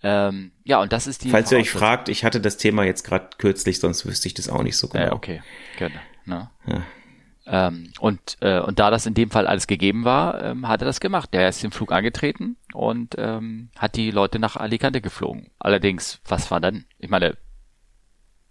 [0.03, 1.29] Ähm, ja, und das ist die.
[1.29, 4.49] Falls ihr euch fragt, ich hatte das Thema jetzt gerade kürzlich, sonst wüsste ich das
[4.49, 5.05] auch nicht so genau.
[5.05, 5.41] Ja, okay,
[5.77, 5.95] gerne.
[6.25, 6.49] Ne?
[6.65, 6.81] Ja.
[7.45, 10.85] Ähm, und, äh, und da das in dem Fall alles gegeben war, ähm, hat er
[10.85, 11.33] das gemacht.
[11.33, 15.49] Der ist den Flug angetreten und ähm, hat die Leute nach Alicante geflogen.
[15.59, 16.85] Allerdings, was war dann?
[16.99, 17.37] Ich meine,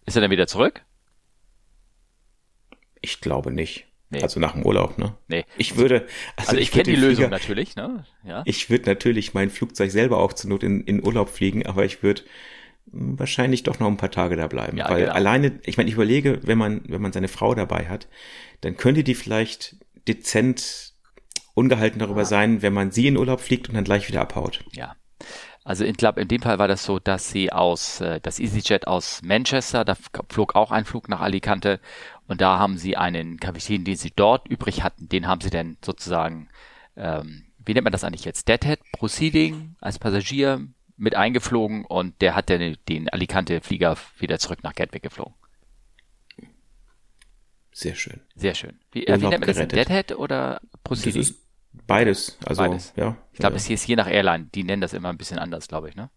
[0.06, 0.82] ist er dann wieder zurück?
[3.00, 3.86] Ich glaube nicht.
[4.10, 4.22] Nee.
[4.22, 5.14] Also nach dem Urlaub, ne?
[5.28, 5.44] Nee.
[5.56, 8.04] Ich würde, also, also ich, ich kenne die Lösung Flieger, natürlich, ne?
[8.24, 8.42] Ja.
[8.44, 12.02] Ich würde natürlich mein Flugzeug selber auch zur Not in, in Urlaub fliegen, aber ich
[12.02, 12.22] würde
[12.86, 14.78] wahrscheinlich doch noch ein paar Tage da bleiben.
[14.78, 15.12] Ja, weil genau.
[15.12, 18.08] alleine, ich meine, ich überlege, wenn man, wenn man seine Frau dabei hat,
[18.62, 19.76] dann könnte die vielleicht
[20.08, 20.94] dezent
[21.54, 22.26] ungehalten darüber ja.
[22.26, 24.64] sein, wenn man sie in Urlaub fliegt und dann gleich wieder abhaut.
[24.72, 24.96] Ja.
[25.62, 28.86] Also ich glaube, in dem Fall war das so, dass sie aus, äh, das EasyJet
[28.86, 29.94] aus Manchester, da
[30.28, 31.80] flog auch ein Flug nach Alicante
[32.30, 35.78] und da haben sie einen Kapitän, den sie dort übrig hatten, den haben sie dann
[35.84, 36.48] sozusagen,
[36.94, 40.64] ähm, wie nennt man das eigentlich jetzt, Deadhead Proceeding als Passagier
[40.96, 45.34] mit eingeflogen und der hat dann den Alicante-Flieger wieder zurück nach Gatwick geflogen.
[47.72, 48.20] Sehr schön.
[48.36, 48.78] Sehr schön.
[48.92, 49.66] Wie, äh, wie nennt man das?
[49.66, 51.20] Deadhead oder Proceeding?
[51.20, 52.38] Das ist beides.
[52.46, 52.92] Also, beides.
[52.94, 53.16] ja.
[53.32, 54.50] Ich glaube, es hier ist je nach Airline.
[54.54, 56.10] Die nennen das immer ein bisschen anders, glaube ich, ne?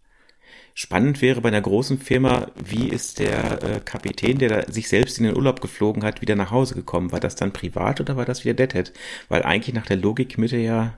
[0.75, 5.19] Spannend wäre bei einer großen Firma, wie ist der äh, Kapitän, der da sich selbst
[5.19, 7.11] in den Urlaub geflogen hat, wieder nach Hause gekommen?
[7.11, 8.91] War das dann privat oder war das wieder Deadhead?
[9.29, 10.97] Weil eigentlich nach der Logik müsste ja,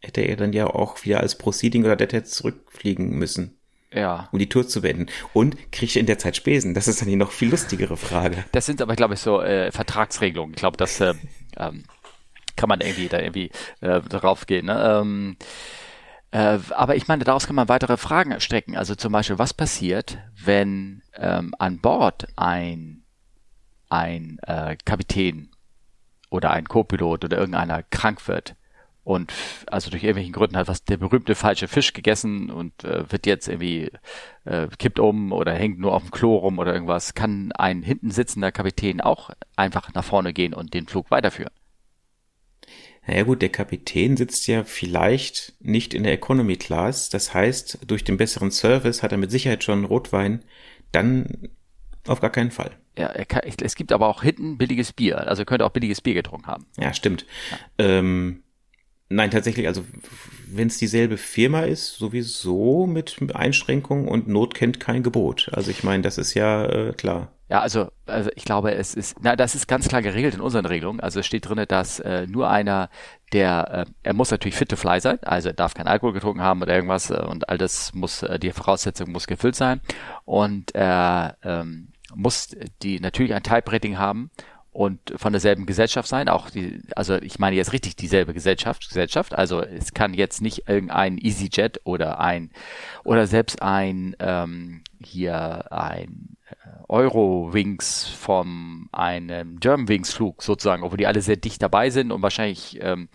[0.00, 3.58] hätte er dann ja auch wieder als Proceeding oder Deadhead zurückfliegen müssen.
[3.92, 4.28] Ja.
[4.32, 5.06] Um die Tour zu beenden.
[5.32, 6.74] Und kriegt er in der Zeit Spesen?
[6.74, 8.44] Das ist dann die noch viel lustigere Frage.
[8.52, 10.54] Das sind aber, glaube ich, so äh, Vertragsregelungen.
[10.54, 11.14] Ich glaube, das äh,
[11.56, 11.84] ähm,
[12.56, 14.66] kann man irgendwie da irgendwie äh, drauf gehen.
[14.66, 15.00] Ne?
[15.00, 15.36] Ähm,
[16.30, 18.76] äh, aber ich meine, daraus kann man weitere Fragen strecken.
[18.76, 23.02] Also zum Beispiel, was passiert, wenn ähm, an Bord ein,
[23.88, 25.50] ein äh, Kapitän
[26.30, 28.54] oder ein Co-Pilot oder irgendeiner krank wird
[29.08, 29.32] und
[29.68, 33.48] also durch irgendwelchen Gründen hat was der berühmte falsche Fisch gegessen und äh, wird jetzt
[33.48, 33.90] irgendwie
[34.44, 38.10] äh, kippt um oder hängt nur auf dem Klo rum oder irgendwas, kann ein hinten
[38.10, 41.52] sitzender Kapitän auch einfach nach vorne gehen und den Flug weiterführen.
[43.08, 47.08] Naja gut, der Kapitän sitzt ja vielleicht nicht in der Economy Class.
[47.08, 50.44] Das heißt, durch den besseren Service hat er mit Sicherheit schon Rotwein.
[50.92, 51.48] Dann
[52.06, 52.70] auf gar keinen Fall.
[52.98, 55.26] Ja, kann, es gibt aber auch hinten billiges Bier.
[55.26, 56.66] Also er könnte auch billiges Bier getrunken haben.
[56.76, 57.24] Ja, stimmt.
[57.50, 57.86] Ja.
[57.86, 58.42] Ähm,
[59.08, 59.86] nein, tatsächlich, also
[60.46, 65.48] wenn es dieselbe Firma ist, sowieso mit Einschränkungen und Not kennt kein Gebot.
[65.52, 67.32] Also ich meine, das ist ja äh, klar.
[67.48, 70.66] Ja, also, also ich glaube, es ist, na, das ist ganz klar geregelt in unseren
[70.66, 71.00] Regelungen.
[71.00, 72.90] Also es steht drinne, dass äh, nur einer,
[73.32, 76.42] der, äh, er muss natürlich fit to fly sein, also er darf kein Alkohol getrunken
[76.42, 79.80] haben oder irgendwas äh, und all das muss, äh, die Voraussetzung muss gefüllt sein.
[80.26, 84.30] Und er ähm, muss die natürlich ein Type-Rating haben
[84.70, 89.34] und von derselben Gesellschaft sein, auch die, also ich meine jetzt richtig dieselbe Gesellschaft, Gesellschaft,
[89.34, 92.50] also es kann jetzt nicht irgendein EasyJet oder ein
[93.04, 96.36] oder selbst ein ähm, hier ein
[96.88, 103.08] Eurowings vom einem Germanwings-Flug sozusagen, obwohl die alle sehr dicht dabei sind und wahrscheinlich ähm,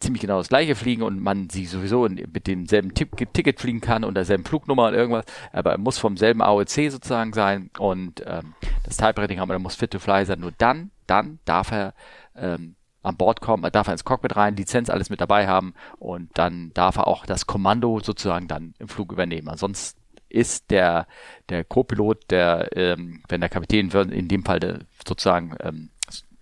[0.00, 4.04] ziemlich genau das gleiche fliegen und man sie sowieso in, mit demselben Ticket fliegen kann
[4.04, 8.54] und derselben Flugnummer und irgendwas, aber er muss vom selben AOC sozusagen sein und ähm,
[8.84, 10.40] das Type-Rating haben, er muss fit to fly sein.
[10.40, 11.94] Nur dann, dann darf er
[12.36, 15.72] ähm, an Bord kommen, er darf er ins Cockpit rein, Lizenz alles mit dabei haben
[15.98, 19.48] und dann darf er auch das Kommando sozusagen dann im Flug übernehmen.
[19.48, 19.98] Ansonsten
[20.28, 21.06] ist der,
[21.48, 25.90] der Co-Pilot, der, ähm, wenn der Kapitän in dem Fall der, sozusagen ähm,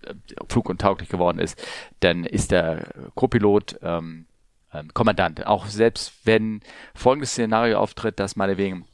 [0.03, 0.13] äh,
[0.49, 1.61] fluguntauglich geworden ist,
[1.99, 4.25] dann ist der Co-Pilot ähm,
[4.73, 5.45] ähm, Kommandant.
[5.45, 6.61] Auch selbst wenn
[6.93, 8.85] folgendes Szenario auftritt, dass meinetwegen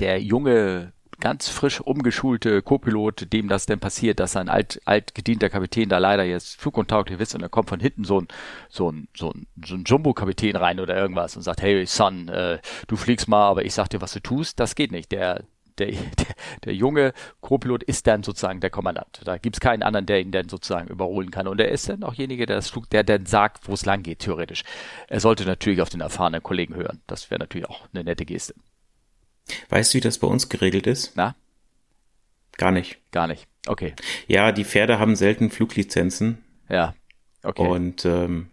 [0.00, 5.48] der junge ganz frisch umgeschulte Co-Pilot, dem das denn passiert, dass ein alt, alt gedienter
[5.48, 8.28] Kapitän da leider jetzt fluguntauglich ist und da kommt von hinten so ein,
[8.68, 12.58] so ein, so ein, so ein Jumbo-Kapitän rein oder irgendwas und sagt, hey Son, äh,
[12.86, 15.12] du fliegst mal, aber ich sag dir, was du tust, das geht nicht.
[15.12, 15.44] Der,
[15.78, 16.26] der, der,
[16.64, 19.20] der junge Co-Pilot ist dann sozusagen der Kommandant.
[19.24, 21.48] Da gibt's keinen anderen, der ihn dann sozusagen überholen kann.
[21.48, 24.02] Und er ist dann auch derjenige, der das Flug, der dann sagt, wo es lang
[24.02, 24.64] geht, theoretisch.
[25.08, 27.02] Er sollte natürlich auf den erfahrenen Kollegen hören.
[27.06, 28.54] Das wäre natürlich auch eine nette Geste.
[29.68, 31.12] Weißt du, wie das bei uns geregelt ist?
[31.14, 31.34] Na?
[32.56, 32.98] Gar nicht.
[33.12, 33.46] Gar nicht.
[33.66, 33.94] Okay.
[34.26, 36.38] Ja, die Pferde haben selten Fluglizenzen.
[36.68, 36.94] Ja.
[37.42, 37.66] Okay.
[37.66, 38.50] Und ähm,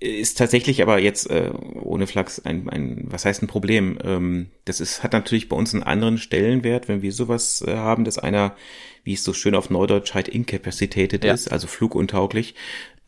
[0.00, 3.98] ist tatsächlich aber jetzt äh, ohne Flachs ein, ein, was heißt ein Problem?
[4.04, 8.04] Ähm, das ist, hat natürlich bei uns einen anderen Stellenwert, wenn wir sowas äh, haben,
[8.04, 8.54] dass einer,
[9.02, 11.34] wie es so schön auf Neudeutsch halt incapacitated ja.
[11.34, 12.54] ist, also fluguntauglich,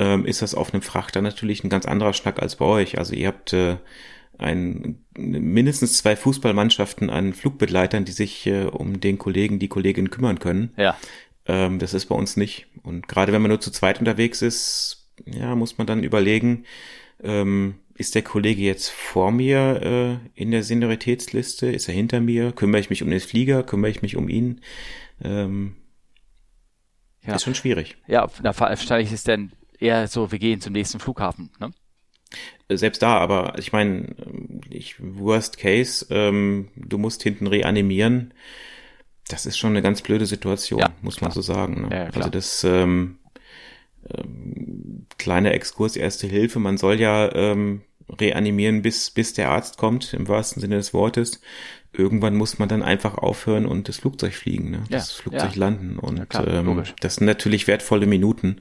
[0.01, 2.99] ähm, ist das auf einem Frachter natürlich ein ganz anderer Schnack als bei euch.
[2.99, 3.77] Also ihr habt äh,
[4.41, 10.39] ein, mindestens zwei Fußballmannschaften an Flugbegleitern, die sich äh, um den Kollegen, die Kollegin kümmern
[10.39, 10.73] können.
[10.77, 10.97] Ja.
[11.47, 12.67] Ähm, das ist bei uns nicht.
[12.83, 16.65] Und gerade wenn man nur zu zweit unterwegs ist, ja, muss man dann überlegen,
[17.23, 21.71] ähm, ist der Kollege jetzt vor mir äh, in der Senioritätsliste?
[21.71, 22.53] Ist er hinter mir?
[22.53, 23.63] Kümmere ich mich um den Flieger?
[23.63, 24.63] Kümmere ich mich um ihn?
[25.23, 25.77] Ähm,
[27.27, 27.35] ja.
[27.35, 27.99] Ist schon schwierig.
[28.07, 31.73] Ja, wahrscheinlich ist dann eher so, wir gehen zum nächsten Flughafen, ne?
[32.69, 34.15] Selbst da, aber ich meine,
[34.69, 38.33] ich, worst case, ähm, du musst hinten reanimieren.
[39.29, 41.89] Das ist schon eine ganz blöde Situation, ja, muss man so sagen.
[41.89, 41.97] Ne?
[41.97, 43.19] Ja, also das ähm,
[44.09, 50.15] ähm, kleiner Exkurs Erste Hilfe, man soll ja ähm, reanimieren, bis, bis der Arzt kommt,
[50.15, 51.41] im wahrsten Sinne des Wortes.
[51.93, 54.85] Irgendwann muss man dann einfach aufhören und das Flugzeug fliegen, ne?
[54.91, 55.99] das ja, Flugzeug landen.
[55.99, 58.61] Und klar, ähm, das sind natürlich wertvolle Minuten.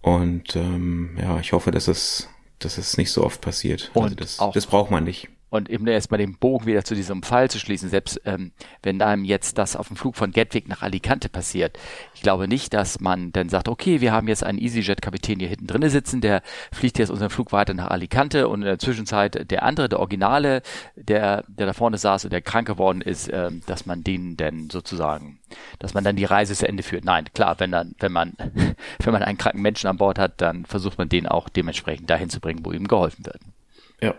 [0.00, 3.90] Und ähm, ja, ich hoffe, dass es dass es nicht so oft passiert.
[3.94, 5.28] Und also das, auch, das braucht man nicht.
[5.50, 9.24] Und eben erstmal den Bogen wieder zu diesem Fall zu schließen, selbst ähm, wenn einem
[9.24, 11.78] jetzt das auf dem Flug von Gatwick nach Alicante passiert,
[12.14, 15.66] ich glaube nicht, dass man dann sagt, okay, wir haben jetzt einen EasyJet-Kapitän hier hinten
[15.66, 19.62] drinne sitzen, der fliegt jetzt unseren Flug weiter nach Alicante und in der Zwischenzeit der
[19.62, 20.62] andere, der Originale,
[20.96, 24.68] der, der da vorne saß und der krank geworden ist, ähm, dass man den denn
[24.70, 25.38] sozusagen,
[25.78, 27.04] dass man dann die Reise zu Ende führt.
[27.04, 28.34] Nein, klar, wenn dann, wenn man,
[29.02, 32.28] wenn man einen kranken Menschen an Bord hat, dann versucht man den auch dementsprechend dahin
[32.28, 33.40] zu bringen, wo ihm geholfen wird.
[34.00, 34.14] Ja.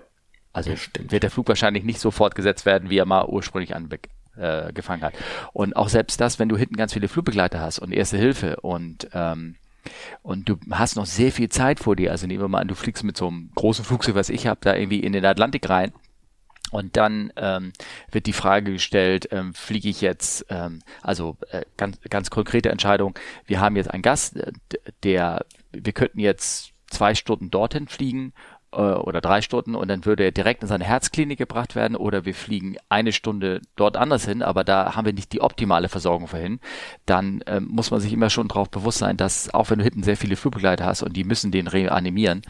[0.60, 5.02] Also ja, wird der Flug wahrscheinlich nicht so fortgesetzt werden, wie er mal ursprünglich angefangen
[5.02, 5.14] äh, hat.
[5.54, 9.10] Und auch selbst das, wenn du hinten ganz viele Flugbegleiter hast und Erste Hilfe und
[9.14, 9.56] ähm,
[10.22, 12.12] und du hast noch sehr viel Zeit vor dir.
[12.12, 14.60] Also nehmen wir mal an, du fliegst mit so einem großen Flugzeug, was ich habe,
[14.62, 15.94] da irgendwie in den Atlantik rein.
[16.72, 17.72] Und dann ähm,
[18.12, 23.18] wird die Frage gestellt, ähm, fliege ich jetzt, ähm, also äh, ganz, ganz konkrete Entscheidung,
[23.48, 24.52] wir haben jetzt einen Gast, äh,
[25.04, 28.34] der, wir könnten jetzt zwei Stunden dorthin fliegen
[28.72, 32.26] äh, oder drei Stunden und dann würde er direkt in seine Herzklinik gebracht werden oder
[32.26, 36.28] wir fliegen eine Stunde dort anders hin, aber da haben wir nicht die optimale Versorgung
[36.28, 36.60] vorhin,
[37.06, 40.04] dann ähm, muss man sich immer schon darauf bewusst sein, dass auch wenn du hinten
[40.04, 42.42] sehr viele Flugbegleiter hast und die müssen den reanimieren,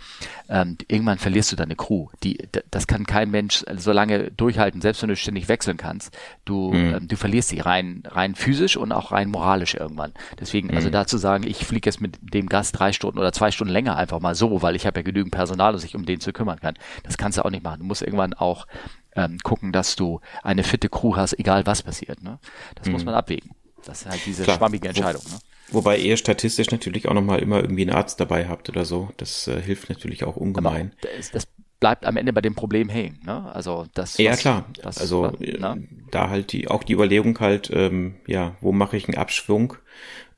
[0.49, 2.07] ähm, irgendwann verlierst du deine Crew.
[2.23, 6.17] Die, das kann kein Mensch so lange durchhalten, selbst wenn du ständig wechseln kannst.
[6.45, 6.95] Du, mhm.
[6.95, 10.13] ähm, du verlierst sie rein, rein physisch und auch rein moralisch irgendwann.
[10.39, 10.93] Deswegen, also mhm.
[10.93, 14.19] dazu sagen, ich fliege jetzt mit dem Gast drei Stunden oder zwei Stunden länger einfach
[14.19, 16.75] mal so, weil ich habe ja genügend Personal, um sich um den zu kümmern kann.
[17.03, 17.79] Das kannst du auch nicht machen.
[17.79, 18.67] Du musst irgendwann auch
[19.15, 22.21] ähm, gucken, dass du eine fitte Crew hast, egal was passiert.
[22.21, 22.39] Ne?
[22.75, 22.93] Das mhm.
[22.93, 23.51] muss man abwägen.
[23.85, 24.57] Das ist halt diese Klar.
[24.57, 25.23] schwammige Entscheidung.
[25.29, 25.39] Ne?
[25.71, 29.09] Wobei ihr statistisch natürlich auch nochmal immer irgendwie einen Arzt dabei habt oder so.
[29.17, 30.93] Das äh, hilft natürlich auch ungemein.
[31.01, 31.47] Das, das,
[31.79, 33.21] bleibt am Ende bei dem Problem hängen.
[33.25, 33.49] Ne?
[33.53, 34.17] Also das.
[34.17, 34.65] Ja was, klar.
[34.81, 35.87] Das, also was, ne?
[36.11, 39.75] da halt die auch die Überlegung halt, ähm, ja, wo mache ich einen Abschwung?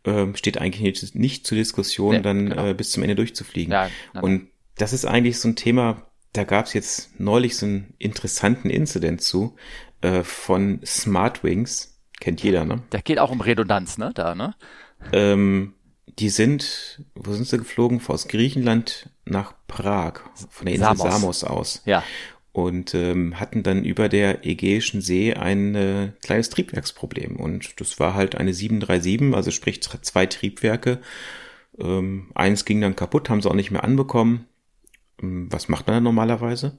[0.03, 2.67] Ähm, steht eigentlich nicht, nicht zur Diskussion, nee, dann genau.
[2.67, 3.71] äh, bis zum Ende durchzufliegen.
[3.71, 4.49] Ja, Und
[4.81, 9.21] das ist eigentlich so ein Thema, da gab es jetzt neulich so einen interessanten Incident
[9.21, 9.55] zu
[10.01, 11.99] äh, von Smartwings.
[12.19, 12.81] Kennt jeder, ne?
[12.89, 14.11] Da geht auch um Redundanz, ne?
[14.13, 14.55] Da, ne?
[15.13, 15.75] Ähm,
[16.19, 18.01] die sind, wo sind sie geflogen?
[18.07, 21.81] Aus Griechenland nach Prag, von der Insel Samos, Samos aus.
[21.85, 22.03] Ja.
[22.51, 27.37] Und ähm, hatten dann über der Ägäischen See ein äh, kleines Triebwerksproblem.
[27.37, 30.99] Und das war halt eine 737, also sprich zwei Triebwerke.
[31.79, 34.47] Ähm, eins ging dann kaputt, haben sie auch nicht mehr anbekommen.
[35.21, 36.77] Ähm, was macht man dann normalerweise?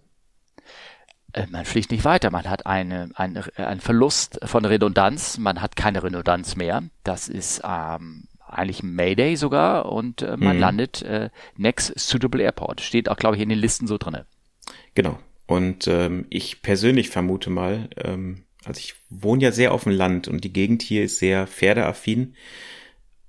[1.33, 2.31] Äh, man fliegt nicht weiter.
[2.31, 5.39] Man hat eine, eine, einen Verlust von Redundanz.
[5.39, 6.83] Man hat keine Redundanz mehr.
[7.05, 10.61] Das ist ähm, eigentlich Mayday sogar und äh, man mhm.
[10.61, 12.81] landet äh, next suitable airport.
[12.81, 14.27] Steht auch, glaube ich, in den Listen so drinne.
[14.95, 15.19] Genau.
[15.47, 20.29] Und ähm, ich persönlich vermute mal, ähm, also ich wohne ja sehr auf dem Land
[20.29, 22.35] und die Gegend hier ist sehr pferdeaffin.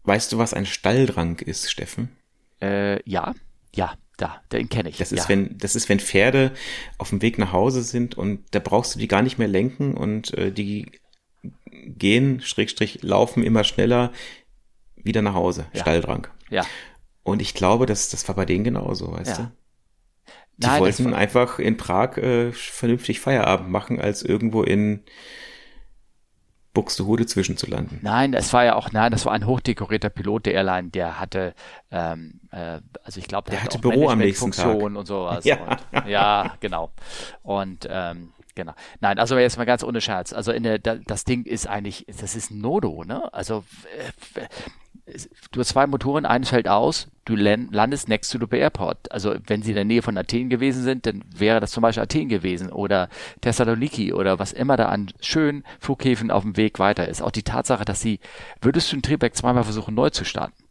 [0.03, 2.09] Weißt du, was ein Stalldrang ist, Steffen?
[2.61, 3.33] Äh, ja,
[3.73, 4.97] ja, da, den kenne ich.
[4.97, 5.29] Das ist, ja.
[5.29, 6.51] wenn, das ist, wenn Pferde
[6.97, 9.95] auf dem Weg nach Hause sind und da brauchst du die gar nicht mehr lenken
[9.95, 10.91] und äh, die
[11.71, 14.11] gehen, Schrägstrich, laufen immer schneller
[14.95, 15.65] wieder nach Hause.
[15.73, 15.81] Ja.
[15.81, 16.27] Stalldrang.
[16.49, 16.65] Ja.
[17.23, 19.43] Und ich glaube, das, das war bei denen genauso, weißt ja.
[19.45, 19.51] du?
[20.57, 25.03] Die Nein, wollten einfach in Prag äh, vernünftig Feierabend machen, als irgendwo in
[26.73, 27.99] Buxtehude zwischenzulanden.
[28.01, 31.53] Nein, es war ja auch, nein, das war ein hochdekorierter Pilot der Airline, der hatte,
[31.91, 34.81] ähm, äh, also ich glaube, der, der hatte, hatte Büro am nächsten Tag.
[34.81, 35.45] und sowas.
[35.45, 36.91] Ja, und, ja genau.
[37.43, 38.73] Und ähm, Genau.
[38.99, 40.31] Nein, also jetzt mal ganz ohne Scherz.
[40.31, 43.33] Also in der, das Ding ist eigentlich, das ist Nodo, ne?
[43.33, 43.63] Also
[45.51, 49.11] du hast zwei Motoren, eines fällt aus, du landest next to the airport.
[49.11, 52.03] Also wenn sie in der Nähe von Athen gewesen sind, dann wäre das zum Beispiel
[52.03, 53.09] Athen gewesen oder
[53.41, 57.21] Thessaloniki oder was immer da an schönen Flughäfen auf dem Weg weiter ist.
[57.21, 58.19] Auch die Tatsache, dass sie,
[58.61, 60.63] würdest du in Triebwerk zweimal versuchen neu zu starten?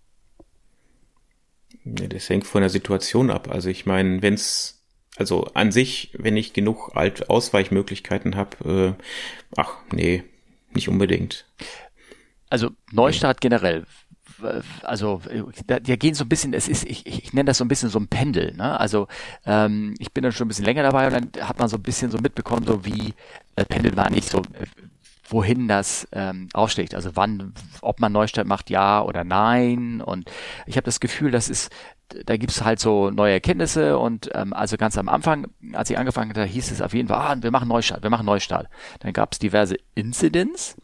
[1.85, 3.49] Ja, das hängt von der Situation ab.
[3.51, 4.83] Also ich meine, wenn es
[5.17, 9.05] also an sich, wenn ich genug Alt Ausweichmöglichkeiten habe, äh,
[9.57, 10.25] ach nee,
[10.73, 11.45] nicht unbedingt.
[12.49, 13.87] Also Neustart generell.
[14.83, 15.21] Also
[15.67, 17.69] da, da gehen so ein bisschen, es ist, ich, ich, ich nenne das so ein
[17.69, 18.55] bisschen so ein Pendel.
[18.55, 18.79] Ne?
[18.79, 19.09] Also
[19.47, 21.83] ähm, ich bin dann schon ein bisschen länger dabei und dann hat man so ein
[21.83, 23.15] bisschen so mitbekommen, so wie
[23.57, 24.67] äh, Pendel war nicht so, äh,
[25.29, 26.95] wohin das ähm, ausschlägt.
[26.95, 30.01] Also wann, ob man Neustart macht, ja oder nein.
[30.01, 30.31] Und
[30.67, 31.71] ich habe das Gefühl, das ist
[32.27, 36.31] da gibt's halt so neue Erkenntnisse und ähm, also ganz am Anfang, als ich angefangen
[36.31, 38.69] hatte, hieß es auf jeden Fall, ah, wir machen Neustart, wir machen Neustart.
[39.01, 40.77] Dann gab's diverse Incidents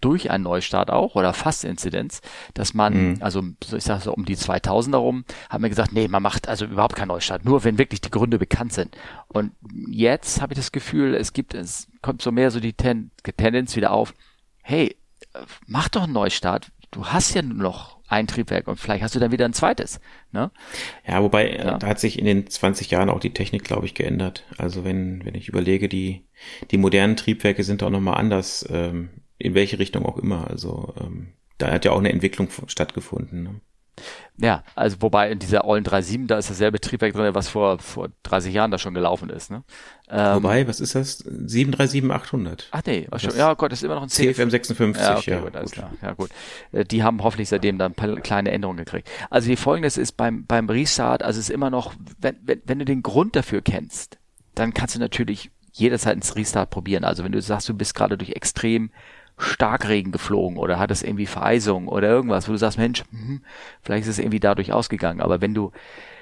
[0.00, 2.20] durch einen Neustart auch oder fast Incidents,
[2.54, 3.16] dass man, mhm.
[3.20, 3.42] also
[3.74, 6.96] ich sag so um die 2000 herum, haben wir gesagt, nee, man macht also überhaupt
[6.96, 8.96] keinen Neustart, nur wenn wirklich die Gründe bekannt sind.
[9.28, 9.52] Und
[9.88, 13.76] jetzt habe ich das Gefühl, es gibt, es kommt so mehr so die Ten Tendenz
[13.76, 14.14] wieder auf,
[14.62, 14.96] hey,
[15.66, 19.20] mach doch einen Neustart, du hast ja nur noch ein Triebwerk und vielleicht hast du
[19.20, 20.00] dann wieder ein zweites.
[20.32, 20.50] Ne?
[21.06, 21.78] Ja, wobei äh, ja.
[21.78, 24.44] da hat sich in den 20 Jahren auch die Technik, glaube ich, geändert.
[24.58, 26.26] Also wenn, wenn ich überlege, die,
[26.72, 30.48] die modernen Triebwerke sind auch nochmal anders, ähm, in welche Richtung auch immer.
[30.48, 33.42] Also ähm, da hat ja auch eine Entwicklung stattgefunden.
[33.42, 33.60] Ne?
[34.38, 38.08] Ja, also wobei in dieser Ollen 3.7, da ist dasselbe Triebwerk drin, was vor, vor
[38.22, 39.50] 30 Jahren da schon gelaufen ist.
[39.50, 39.62] Ne?
[40.08, 41.24] Ähm, wobei, was ist das?
[41.26, 42.64] 737-800.
[42.70, 45.18] Ach nee, schon, ja Gott, das ist immer noch ein CFM 56, ja.
[45.18, 45.84] Okay, ja, gut, gut.
[46.00, 46.30] ja gut.
[46.72, 49.10] Äh, die haben hoffentlich seitdem dann ein paar kleine Änderungen gekriegt.
[49.28, 52.78] Also die folgendes ist beim, beim Restart, also es ist immer noch, wenn, wenn, wenn
[52.78, 54.18] du den Grund dafür kennst,
[54.54, 57.04] dann kannst du natürlich jederzeit ins Restart probieren.
[57.04, 58.90] Also wenn du sagst, du bist gerade durch extrem
[59.40, 63.42] Starkregen geflogen oder hat es irgendwie Vereisung oder irgendwas, wo du sagst, Mensch, hm,
[63.82, 65.20] vielleicht ist es irgendwie dadurch ausgegangen.
[65.20, 65.72] Aber wenn du,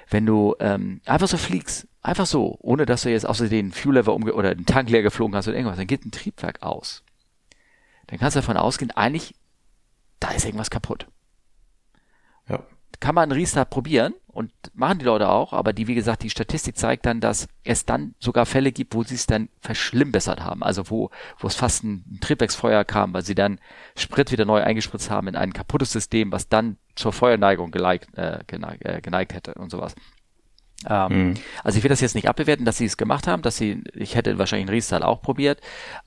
[0.09, 3.97] wenn du ähm, einfach so fliegst, einfach so, ohne dass du jetzt außer den Fuel
[3.97, 7.03] Lever umge oder den Tank leer geflogen hast oder irgendwas, dann geht ein Triebwerk aus.
[8.07, 9.35] Dann kannst du davon ausgehen, eigentlich,
[10.21, 11.07] da ist irgendwas kaputt.
[12.49, 12.63] Ja.
[13.01, 16.31] Kann man einen Restart probieren und machen die Leute auch, aber die, wie gesagt, die
[16.31, 20.63] Statistik zeigt dann, dass es dann sogar Fälle gibt, wo sie es dann verschlimmbessert haben.
[20.63, 23.59] Also wo, wo es fast ein Triebwerksfeuer kam, weil sie dann
[23.97, 28.39] Sprit wieder neu eingespritzt haben in ein kaputtes System, was dann zur Feuerneigung geneigt, äh,
[28.47, 29.97] geneigt, äh, geneigt hätte und sowas.
[30.89, 31.35] Ähm, mhm.
[31.65, 34.15] Also ich will das jetzt nicht abbewerten, dass sie es gemacht haben, dass sie, ich
[34.15, 35.61] hätte wahrscheinlich einen Riestal auch probiert,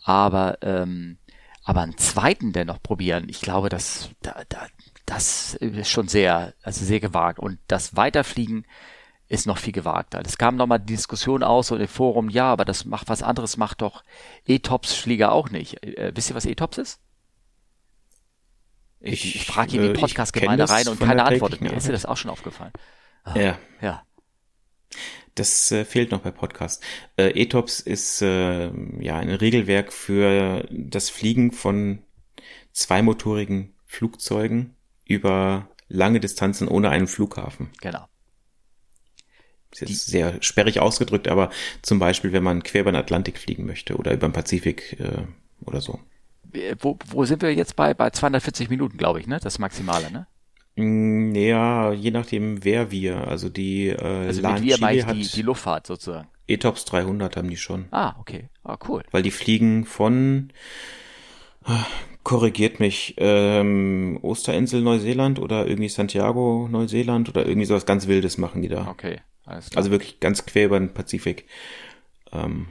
[0.06, 1.18] aber ähm,
[1.64, 4.68] aber einen zweiten dennoch probieren, ich glaube, das, da, da,
[5.12, 7.38] das ist schon sehr, also sehr gewagt.
[7.38, 8.66] Und das Weiterfliegen
[9.28, 10.22] ist noch viel gewagter.
[10.26, 13.58] Es kam nochmal die Diskussion aus so im Forum, ja, aber das macht was anderes,
[13.58, 14.06] macht doch
[14.48, 15.84] E-Tops-Flieger auch nicht.
[15.84, 17.00] Äh, wisst ihr, was E-Tops ist?
[19.02, 21.74] Ich, ich, frage hier in die äh, Podcast-Gemeinde rein und keiner antwortet mir.
[21.74, 22.72] Ist dir das auch schon aufgefallen?
[23.26, 23.60] Ah, ja.
[23.82, 24.06] Ja.
[25.36, 26.82] Das äh, fehlt noch bei Podcast.
[27.18, 32.04] Äh, ETOPS ist äh, ja ein Regelwerk für das Fliegen von
[32.72, 34.78] zweimotorigen Flugzeugen
[35.12, 37.70] über lange Distanzen ohne einen Flughafen.
[37.82, 38.08] Genau.
[39.72, 41.50] Ist jetzt Die, sehr sperrig ausgedrückt, aber
[41.82, 45.24] zum Beispiel, wenn man quer über den Atlantik fliegen möchte oder über den Pazifik äh,
[45.66, 46.00] oder so.
[46.80, 47.94] Wo, wo sind wir jetzt bei?
[47.94, 49.40] Bei 240 Minuten, glaube ich, ne?
[49.42, 50.28] Das Maximale, ne?
[50.76, 53.28] Mm, ja, je nachdem, wer wir.
[53.28, 56.28] Also die äh, also LAN wir Chile hat die, die Luftfahrt sozusagen.
[56.48, 57.86] ETOPS 300 haben die schon.
[57.92, 58.50] Ah, okay.
[58.64, 59.04] Ah, cool.
[59.12, 60.52] Weil die fliegen von
[62.24, 68.62] korrigiert mich, ähm, Osterinsel Neuseeland oder irgendwie Santiago Neuseeland oder irgendwie sowas ganz Wildes machen
[68.62, 68.88] die da.
[68.88, 69.78] Okay, alles klar.
[69.78, 71.46] Also wirklich ganz quer über den Pazifik.
[72.32, 72.68] Ähm,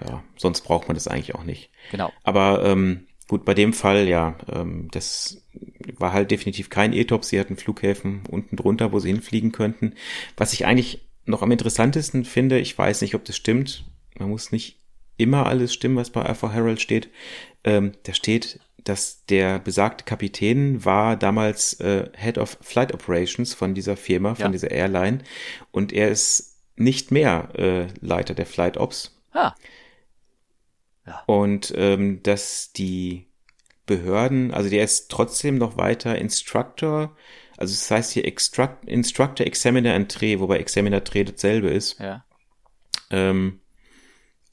[0.00, 1.70] ja, sonst braucht man das eigentlich auch nicht.
[1.90, 2.12] Genau.
[2.22, 5.46] Aber ähm, gut, bei dem Fall, ja, ähm, das
[5.98, 7.24] war halt definitiv kein E-Top.
[7.24, 9.94] Sie hatten Flughäfen unten drunter, wo sie hinfliegen könnten.
[10.36, 13.84] Was ich eigentlich noch am interessantesten finde, ich weiß nicht, ob das stimmt.
[14.18, 14.80] Man muss nicht
[15.16, 17.08] immer alles stimmen, was bei Alpha Herald steht.
[17.62, 23.74] Ähm, da steht, dass der besagte Kapitän war damals äh, Head of Flight Operations von
[23.74, 24.50] dieser Firma, von ja.
[24.50, 25.18] dieser Airline.
[25.70, 29.18] Und er ist nicht mehr äh, Leiter der Flight Ops.
[29.32, 29.54] Ah.
[31.06, 31.22] Ja.
[31.26, 33.26] Und ähm, dass die
[33.86, 37.16] Behörden, also der ist trotzdem noch weiter Instructor,
[37.56, 41.98] also das heißt hier Extract, Instructor, Examiner and Tre, wobei Examiner Tre dasselbe ist.
[42.00, 42.24] Ja.
[43.10, 43.60] Ähm,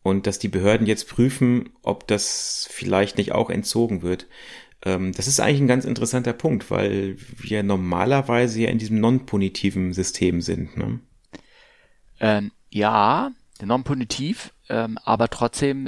[0.04, 4.28] und dass die Behörden jetzt prüfen, ob das vielleicht nicht auch entzogen wird.
[4.84, 9.94] Ähm, das ist eigentlich ein ganz interessanter Punkt, weil wir normalerweise ja in diesem non-punitiven
[9.94, 10.76] System sind.
[10.78, 11.00] Ne?
[12.20, 15.86] Ähm, ja, non-punitiv, ähm, aber trotzdem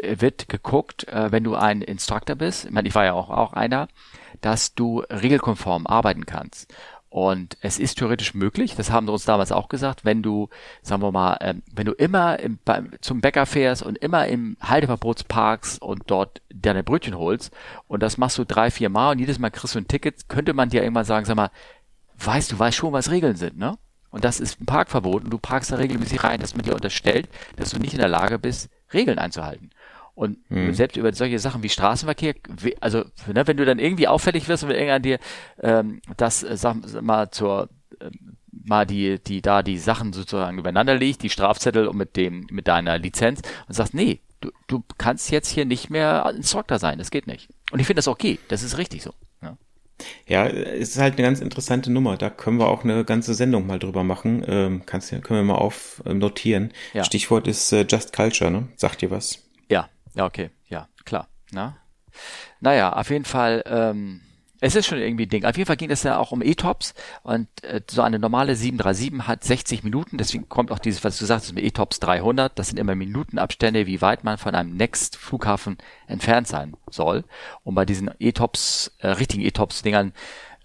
[0.00, 3.52] wird geguckt, äh, wenn du ein Instructor bist, ich meine, ich war ja auch, auch
[3.52, 3.88] einer,
[4.40, 6.72] dass du regelkonform arbeiten kannst.
[7.16, 10.50] Und es ist theoretisch möglich, das haben sie uns damals auch gesagt, wenn du,
[10.82, 14.58] sagen wir mal, ähm, wenn du immer im, beim, zum Bäcker fährst und immer im
[14.60, 17.54] Halteverbot parkst und dort deine Brötchen holst
[17.88, 20.52] und das machst du drei, vier Mal und jedes Mal kriegst du ein Ticket, könnte
[20.52, 21.50] man dir irgendwann sagen, sag mal,
[22.18, 23.78] weißt du, weißt schon, was Regeln sind, ne?
[24.10, 27.30] Und das ist ein Parkverbot und du parkst da regelmäßig rein, dass man dir unterstellt,
[27.56, 29.70] dass du nicht in der Lage bist, Regeln einzuhalten.
[30.16, 30.72] Und hm.
[30.72, 32.34] selbst über solche Sachen wie Straßenverkehr,
[32.80, 35.18] also ne, wenn du dann irgendwie auffällig wirst und wenn irgendwann dir
[35.62, 37.68] ähm, das, äh, sag mal, zur
[38.00, 38.10] äh,
[38.50, 42.66] mal die, die da die Sachen sozusagen übereinander legt, die Strafzettel und mit dem, mit
[42.66, 47.10] deiner Lizenz und sagst, nee, du, du kannst jetzt hier nicht mehr Instructor sein, das
[47.10, 47.50] geht nicht.
[47.70, 49.12] Und ich finde das okay, das ist richtig so.
[49.42, 49.58] Ja.
[50.26, 52.16] Ja, es ist halt eine ganz interessante Nummer.
[52.16, 54.44] Da können wir auch eine ganze Sendung mal drüber machen.
[54.46, 56.72] Ähm, kannst, können wir mal auf ähm, notieren.
[56.92, 57.04] Ja.
[57.04, 58.68] Stichwort ist äh, Just Culture, ne?
[58.76, 59.45] Sagt dir was?
[60.16, 61.28] Ja, okay, ja, klar.
[61.52, 61.76] Na?
[62.60, 64.22] Naja, auf jeden Fall, ähm,
[64.60, 65.44] es ist schon irgendwie ein Ding.
[65.44, 69.28] Auf jeden Fall ging es ja auch um E-Tops und äh, so eine normale 737
[69.28, 72.78] hat 60 Minuten, deswegen kommt auch dieses, was du sagst, mit E-Tops 300, das sind
[72.78, 75.76] immer Minutenabstände, wie weit man von einem Next-Flughafen
[76.06, 77.24] entfernt sein soll.
[77.62, 80.14] Und bei diesen E-Tops, äh, richtigen E-Tops-Dingern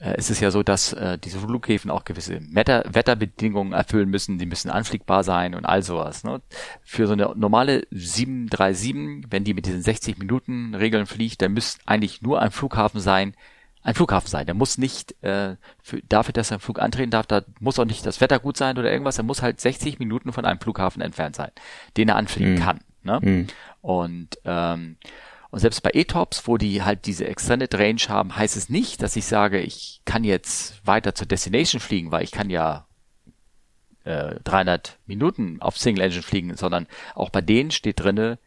[0.02, 4.40] äh, ist es ja so, dass äh, diese Flughäfen auch gewisse Wetter Wetterbedingungen erfüllen müssen,
[4.40, 6.24] die müssen anfliegbar sein und all sowas.
[6.24, 6.42] Ne?
[6.84, 11.82] Für so eine normale 737, wenn die mit diesen 60 Minuten Regeln fliegt, dann müsste
[11.86, 13.36] eigentlich nur ein Flughafen sein,
[13.84, 14.46] ein Flughafen sein.
[14.48, 17.86] Der muss nicht, äh, für, dafür, dass er einen Flug antreten darf, da muss auch
[17.86, 21.02] nicht das Wetter gut sein oder irgendwas, er muss halt 60 Minuten von einem Flughafen
[21.02, 21.52] entfernt sein,
[21.98, 22.60] den er anfliegen mhm.
[22.60, 22.80] kann.
[23.04, 23.20] Ne?
[23.22, 23.48] Mhm.
[23.82, 24.98] Und ähm,
[25.52, 29.18] und selbst bei E-Tops, wo die halt diese Extended Range haben, heißt es nicht, dass
[29.18, 32.88] ich sage, ich kann jetzt weiter zur Destination fliegen, weil ich kann ja
[34.06, 38.40] äh, 300 Minuten auf Single Engine fliegen, sondern auch bei denen steht drinne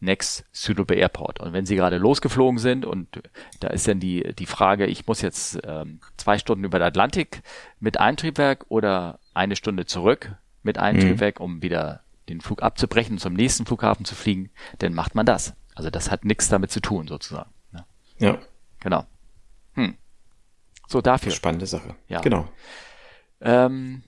[0.00, 1.40] Next Suitable Airport.
[1.40, 3.22] Und wenn sie gerade losgeflogen sind und
[3.60, 7.42] da ist dann die, die Frage, ich muss jetzt ähm, zwei Stunden über den Atlantik
[7.80, 11.08] mit einem Triebwerk oder eine Stunde zurück mit einem mhm.
[11.08, 15.26] Triebwerk, um wieder den Flug abzubrechen und zum nächsten Flughafen zu fliegen, dann macht man
[15.26, 15.54] das.
[15.74, 17.50] Also das hat nichts damit zu tun, sozusagen.
[17.72, 17.84] Ne?
[18.18, 18.38] Ja.
[18.80, 19.06] Genau.
[19.74, 19.96] Hm.
[20.86, 21.32] So dafür.
[21.32, 21.96] Spannende Sache.
[22.08, 22.20] Ja.
[22.20, 22.48] Genau.
[23.40, 24.02] Ähm,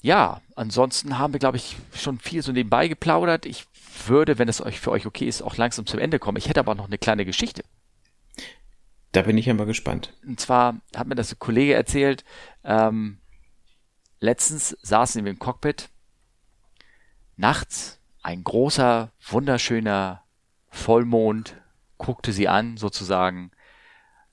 [0.00, 3.46] ja, ansonsten haben wir, glaube ich, schon viel so nebenbei geplaudert.
[3.46, 3.66] Ich
[4.06, 6.36] würde, wenn es euch für euch okay ist, auch langsam zum Ende kommen.
[6.36, 7.62] Ich hätte aber noch eine kleine Geschichte.
[9.12, 10.12] Da bin ich ja mal gespannt.
[10.26, 12.24] Und zwar hat mir das ein Kollege erzählt,
[12.64, 13.20] ähm,
[14.18, 15.88] letztens saßen wir im Cockpit,
[17.36, 20.23] nachts ein großer, wunderschöner
[20.74, 21.56] Vollmond
[21.98, 23.50] guckte sie an, sozusagen.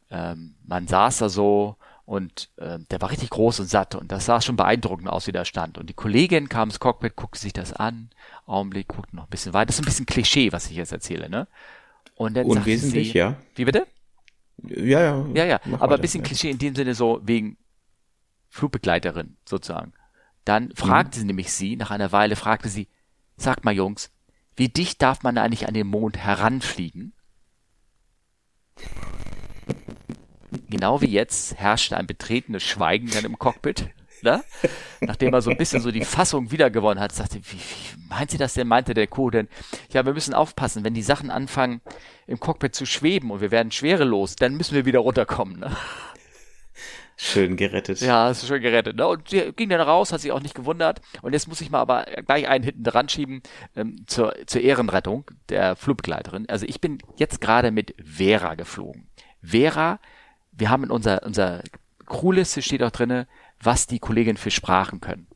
[0.09, 4.25] Ähm, man saß da so und äh, der war richtig groß und satt und das
[4.25, 5.77] sah schon beeindruckend aus, wie der stand.
[5.77, 8.09] Und die Kollegin kam ins Cockpit, guckte sich das an,
[8.45, 9.67] Augenblick, guckte noch ein bisschen weiter.
[9.67, 11.47] Das ist ein bisschen Klischee, was ich jetzt erzähle, ne?
[12.15, 13.37] Und dann Unwesentlich, sie, ja.
[13.55, 13.87] Wie bitte?
[14.63, 15.25] Ja, ja.
[15.33, 16.27] Ja, ja, aber ein bisschen ja.
[16.27, 17.57] Klischee in dem Sinne so wegen
[18.49, 19.93] Flugbegleiterin sozusagen.
[20.43, 21.21] Dann fragte mhm.
[21.21, 22.89] sie nämlich sie, nach einer Weile fragte sie,
[23.37, 24.11] sag mal Jungs,
[24.61, 27.13] wie dicht darf man eigentlich an den Mond heranfliegen?
[30.69, 33.89] Genau wie jetzt herrschte ein betretenes Schweigen dann im Cockpit.
[34.21, 34.43] Ne?
[34.99, 38.37] Nachdem er so ein bisschen so die Fassung wiedergewonnen hat, sagte, wie, wie meint sie
[38.37, 39.31] das denn, meinte der Co.
[39.31, 39.47] denn,
[39.89, 41.81] ja, wir müssen aufpassen, wenn die Sachen anfangen
[42.27, 45.59] im Cockpit zu schweben und wir werden schwerelos, dann müssen wir wieder runterkommen.
[45.59, 45.75] Ne?
[47.17, 48.01] Schön gerettet.
[48.01, 48.95] Ja, ist schön gerettet.
[48.95, 49.07] Ne?
[49.07, 51.01] Und sie ging dann raus, hat sich auch nicht gewundert.
[51.21, 53.43] Und jetzt muss ich mal aber gleich einen hinten dran schieben
[53.75, 56.49] ähm, zur, zur Ehrenrettung der Flugbegleiterin.
[56.49, 59.07] Also ich bin jetzt gerade mit Vera geflogen.
[59.43, 59.99] Vera,
[60.51, 61.61] wir haben in unserer, unserer
[62.05, 63.27] Crewliste steht auch drinne,
[63.61, 65.27] was die Kolleginnen für Sprachen können.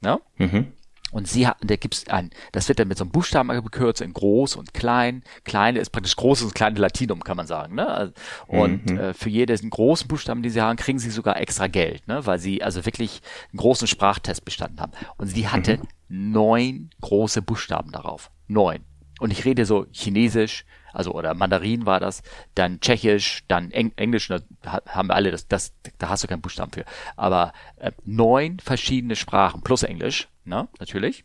[0.00, 0.20] Ne?
[0.36, 0.72] Mhm.
[1.12, 4.14] Und sie hat, da gibt's ein, das wird dann mit so einem Buchstaben gekürzt in
[4.14, 5.22] groß und klein.
[5.44, 7.74] Kleine ist praktisch großes und kleine Latinum, kann man sagen.
[7.74, 7.86] Ne?
[7.86, 8.12] Also,
[8.48, 8.98] und mhm.
[8.98, 12.24] äh, für jeden großen Buchstaben, die sie haben, kriegen sie sogar extra Geld, ne?
[12.24, 13.20] weil sie also wirklich
[13.52, 14.92] einen großen Sprachtest bestanden haben.
[15.18, 16.32] Und sie hatte mhm.
[16.32, 18.30] neun große Buchstaben darauf.
[18.48, 18.80] Neun.
[19.20, 22.22] Und ich rede so Chinesisch, also oder Mandarin war das,
[22.54, 24.40] dann Tschechisch, dann Eng Englisch, da
[24.86, 26.84] haben wir alle, das, das, da hast du keinen Buchstaben für.
[27.16, 31.24] Aber äh, neun verschiedene Sprachen plus Englisch, ne, natürlich.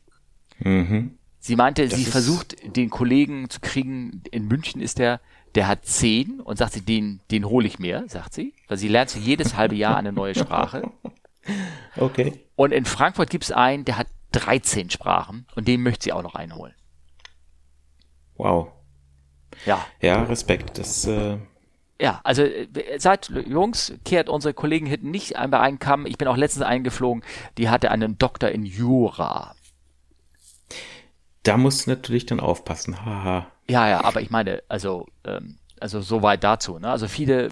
[0.59, 1.17] Mhm.
[1.39, 5.21] Sie meinte, das sie versucht, den Kollegen zu kriegen, in München ist der,
[5.55, 8.53] der hat zehn und sagt sie, den, den hole ich mir, sagt sie.
[8.67, 10.91] Weil sie lernt so jedes halbe Jahr eine neue Sprache.
[11.95, 12.43] Okay.
[12.57, 16.35] Und in Frankfurt gibt's einen, der hat 13 Sprachen und den möchte sie auch noch
[16.35, 16.73] einholen.
[18.35, 18.73] Wow.
[19.65, 19.85] Ja.
[20.01, 20.77] Ja, Respekt.
[20.77, 21.37] Das, äh
[21.99, 22.67] ja, also äh,
[22.97, 26.05] seid Jungs, kehrt unsere Kollegen hinten nicht bei einen Kamm.
[26.05, 27.23] Ich bin auch letztens eingeflogen,
[27.57, 29.55] die hatte einen Doktor in Jura.
[31.43, 33.05] Da musst du natürlich dann aufpassen.
[33.05, 33.47] Haha.
[33.69, 36.79] Ja, ja, aber ich meine, also, ähm, also soweit dazu.
[36.79, 36.89] Ne?
[36.89, 37.49] Also viele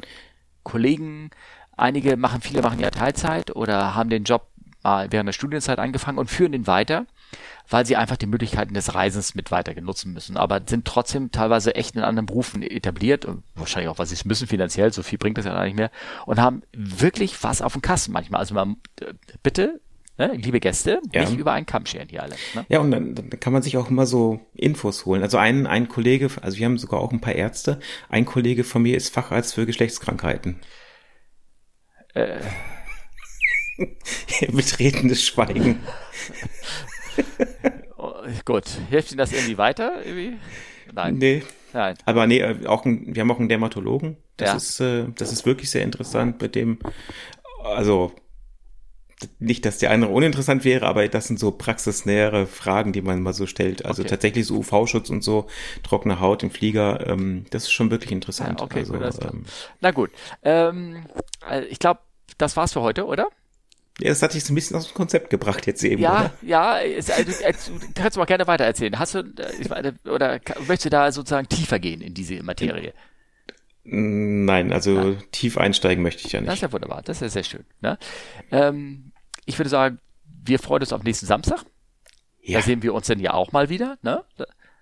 [0.63, 1.31] Kollegen,
[1.77, 4.47] einige machen, viele machen ja Teilzeit oder haben den Job
[4.85, 7.05] mal während der Studienzeit angefangen und führen den weiter
[7.69, 11.75] weil sie einfach die Möglichkeiten des Reisens mit weiter genutzen müssen, aber sind trotzdem teilweise
[11.75, 15.17] echt in anderen Berufen etabliert und wahrscheinlich auch, weil sie es müssen finanziell, so viel
[15.17, 15.91] bringt das ja nicht mehr
[16.25, 18.39] und haben wirklich was auf dem Kasten manchmal.
[18.39, 18.77] Also man,
[19.41, 19.81] bitte,
[20.17, 21.21] ne, liebe Gäste, ja.
[21.21, 22.35] nicht über einen Kamm scheren hier alle.
[22.53, 22.65] Ne?
[22.69, 25.23] Ja, und dann, dann kann man sich auch immer so Infos holen.
[25.23, 28.83] Also ein, ein Kollege, also wir haben sogar auch ein paar Ärzte, ein Kollege von
[28.83, 30.59] mir ist Facharzt für Geschlechtskrankheiten.
[32.13, 32.39] Äh.
[34.51, 35.79] Betretenes Schweigen.
[37.97, 38.13] oh,
[38.45, 40.05] gut, hilft Ihnen das irgendwie weiter?
[40.05, 40.37] Irgendwie?
[40.93, 41.15] Nein.
[41.17, 41.43] Nee.
[41.73, 41.95] Nein.
[42.05, 44.17] Aber nee, äh, auch ein, wir haben auch einen Dermatologen.
[44.37, 44.55] Das ja.
[44.55, 46.79] ist, äh, das ist wirklich sehr interessant mit dem,
[47.63, 48.13] also
[49.39, 53.33] nicht, dass der andere uninteressant wäre, aber das sind so praxisnähere Fragen, die man mal
[53.33, 53.85] so stellt.
[53.85, 54.09] Also okay.
[54.09, 55.47] tatsächlich so UV-Schutz und so,
[55.83, 58.59] trockene Haut im Flieger, ähm, das ist schon wirklich interessant.
[58.59, 59.45] Ja, okay, also, gut, ähm,
[59.81, 60.11] Na gut,
[60.43, 61.05] ähm,
[61.49, 62.01] äh, ich glaube,
[62.37, 63.29] das war's für heute, oder?
[63.99, 66.01] Ja, das hat dich so ein bisschen aus dem Konzept gebracht jetzt eben.
[66.01, 66.33] Ja, oder?
[66.41, 68.99] ja, es, also, du kannst mal gerne weitererzählen.
[68.99, 69.23] Hast du,
[70.05, 72.93] oder möchtest du da sozusagen tiefer gehen in diese Materie?
[73.85, 75.17] Nein, also ja.
[75.31, 76.49] tief einsteigen möchte ich ja nicht.
[76.49, 77.65] Das ist ja wunderbar, das ist ja sehr schön.
[77.81, 77.97] Ne?
[78.51, 79.11] Ähm,
[79.45, 79.99] ich würde sagen,
[80.43, 81.63] wir freuen uns auf nächsten Samstag.
[82.41, 82.59] Ja.
[82.59, 83.97] Da sehen wir uns dann ja auch mal wieder.
[84.01, 84.23] Ne?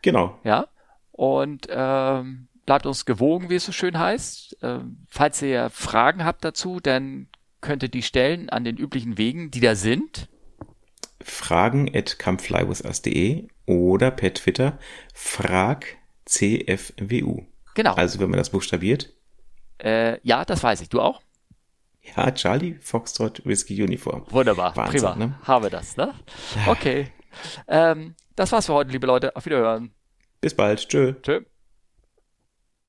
[0.02, 0.40] Genau.
[0.44, 0.68] Ja.
[1.12, 4.58] Und ähm, bleibt uns gewogen, wie es so schön heißt.
[4.62, 7.28] Ähm, falls ihr Fragen habt dazu, dann
[7.64, 10.30] könnte die stellen an den üblichen Wegen, die da sind.
[11.20, 14.78] Fragen at comeflywithus.de oder per Twitter
[15.16, 17.46] frag CFWU.
[17.74, 17.94] Genau.
[17.96, 19.12] Also wenn man das buchstabiert.
[19.80, 20.90] Äh, ja, das weiß ich.
[20.90, 21.22] Du auch?
[22.16, 24.26] Ja, Charlie Foxtrot Whiskey Uniform.
[24.30, 25.16] Wunderbar, Wahnsinn, prima.
[25.16, 25.40] Ne?
[25.44, 26.14] Haben wir das, ne?
[26.68, 27.08] Okay.
[27.68, 29.36] Ähm, das war's für heute, liebe Leute.
[29.36, 29.94] Auf Wiederhören.
[30.42, 30.88] Bis bald.
[30.90, 31.14] Tschö.
[31.22, 31.42] Tschö.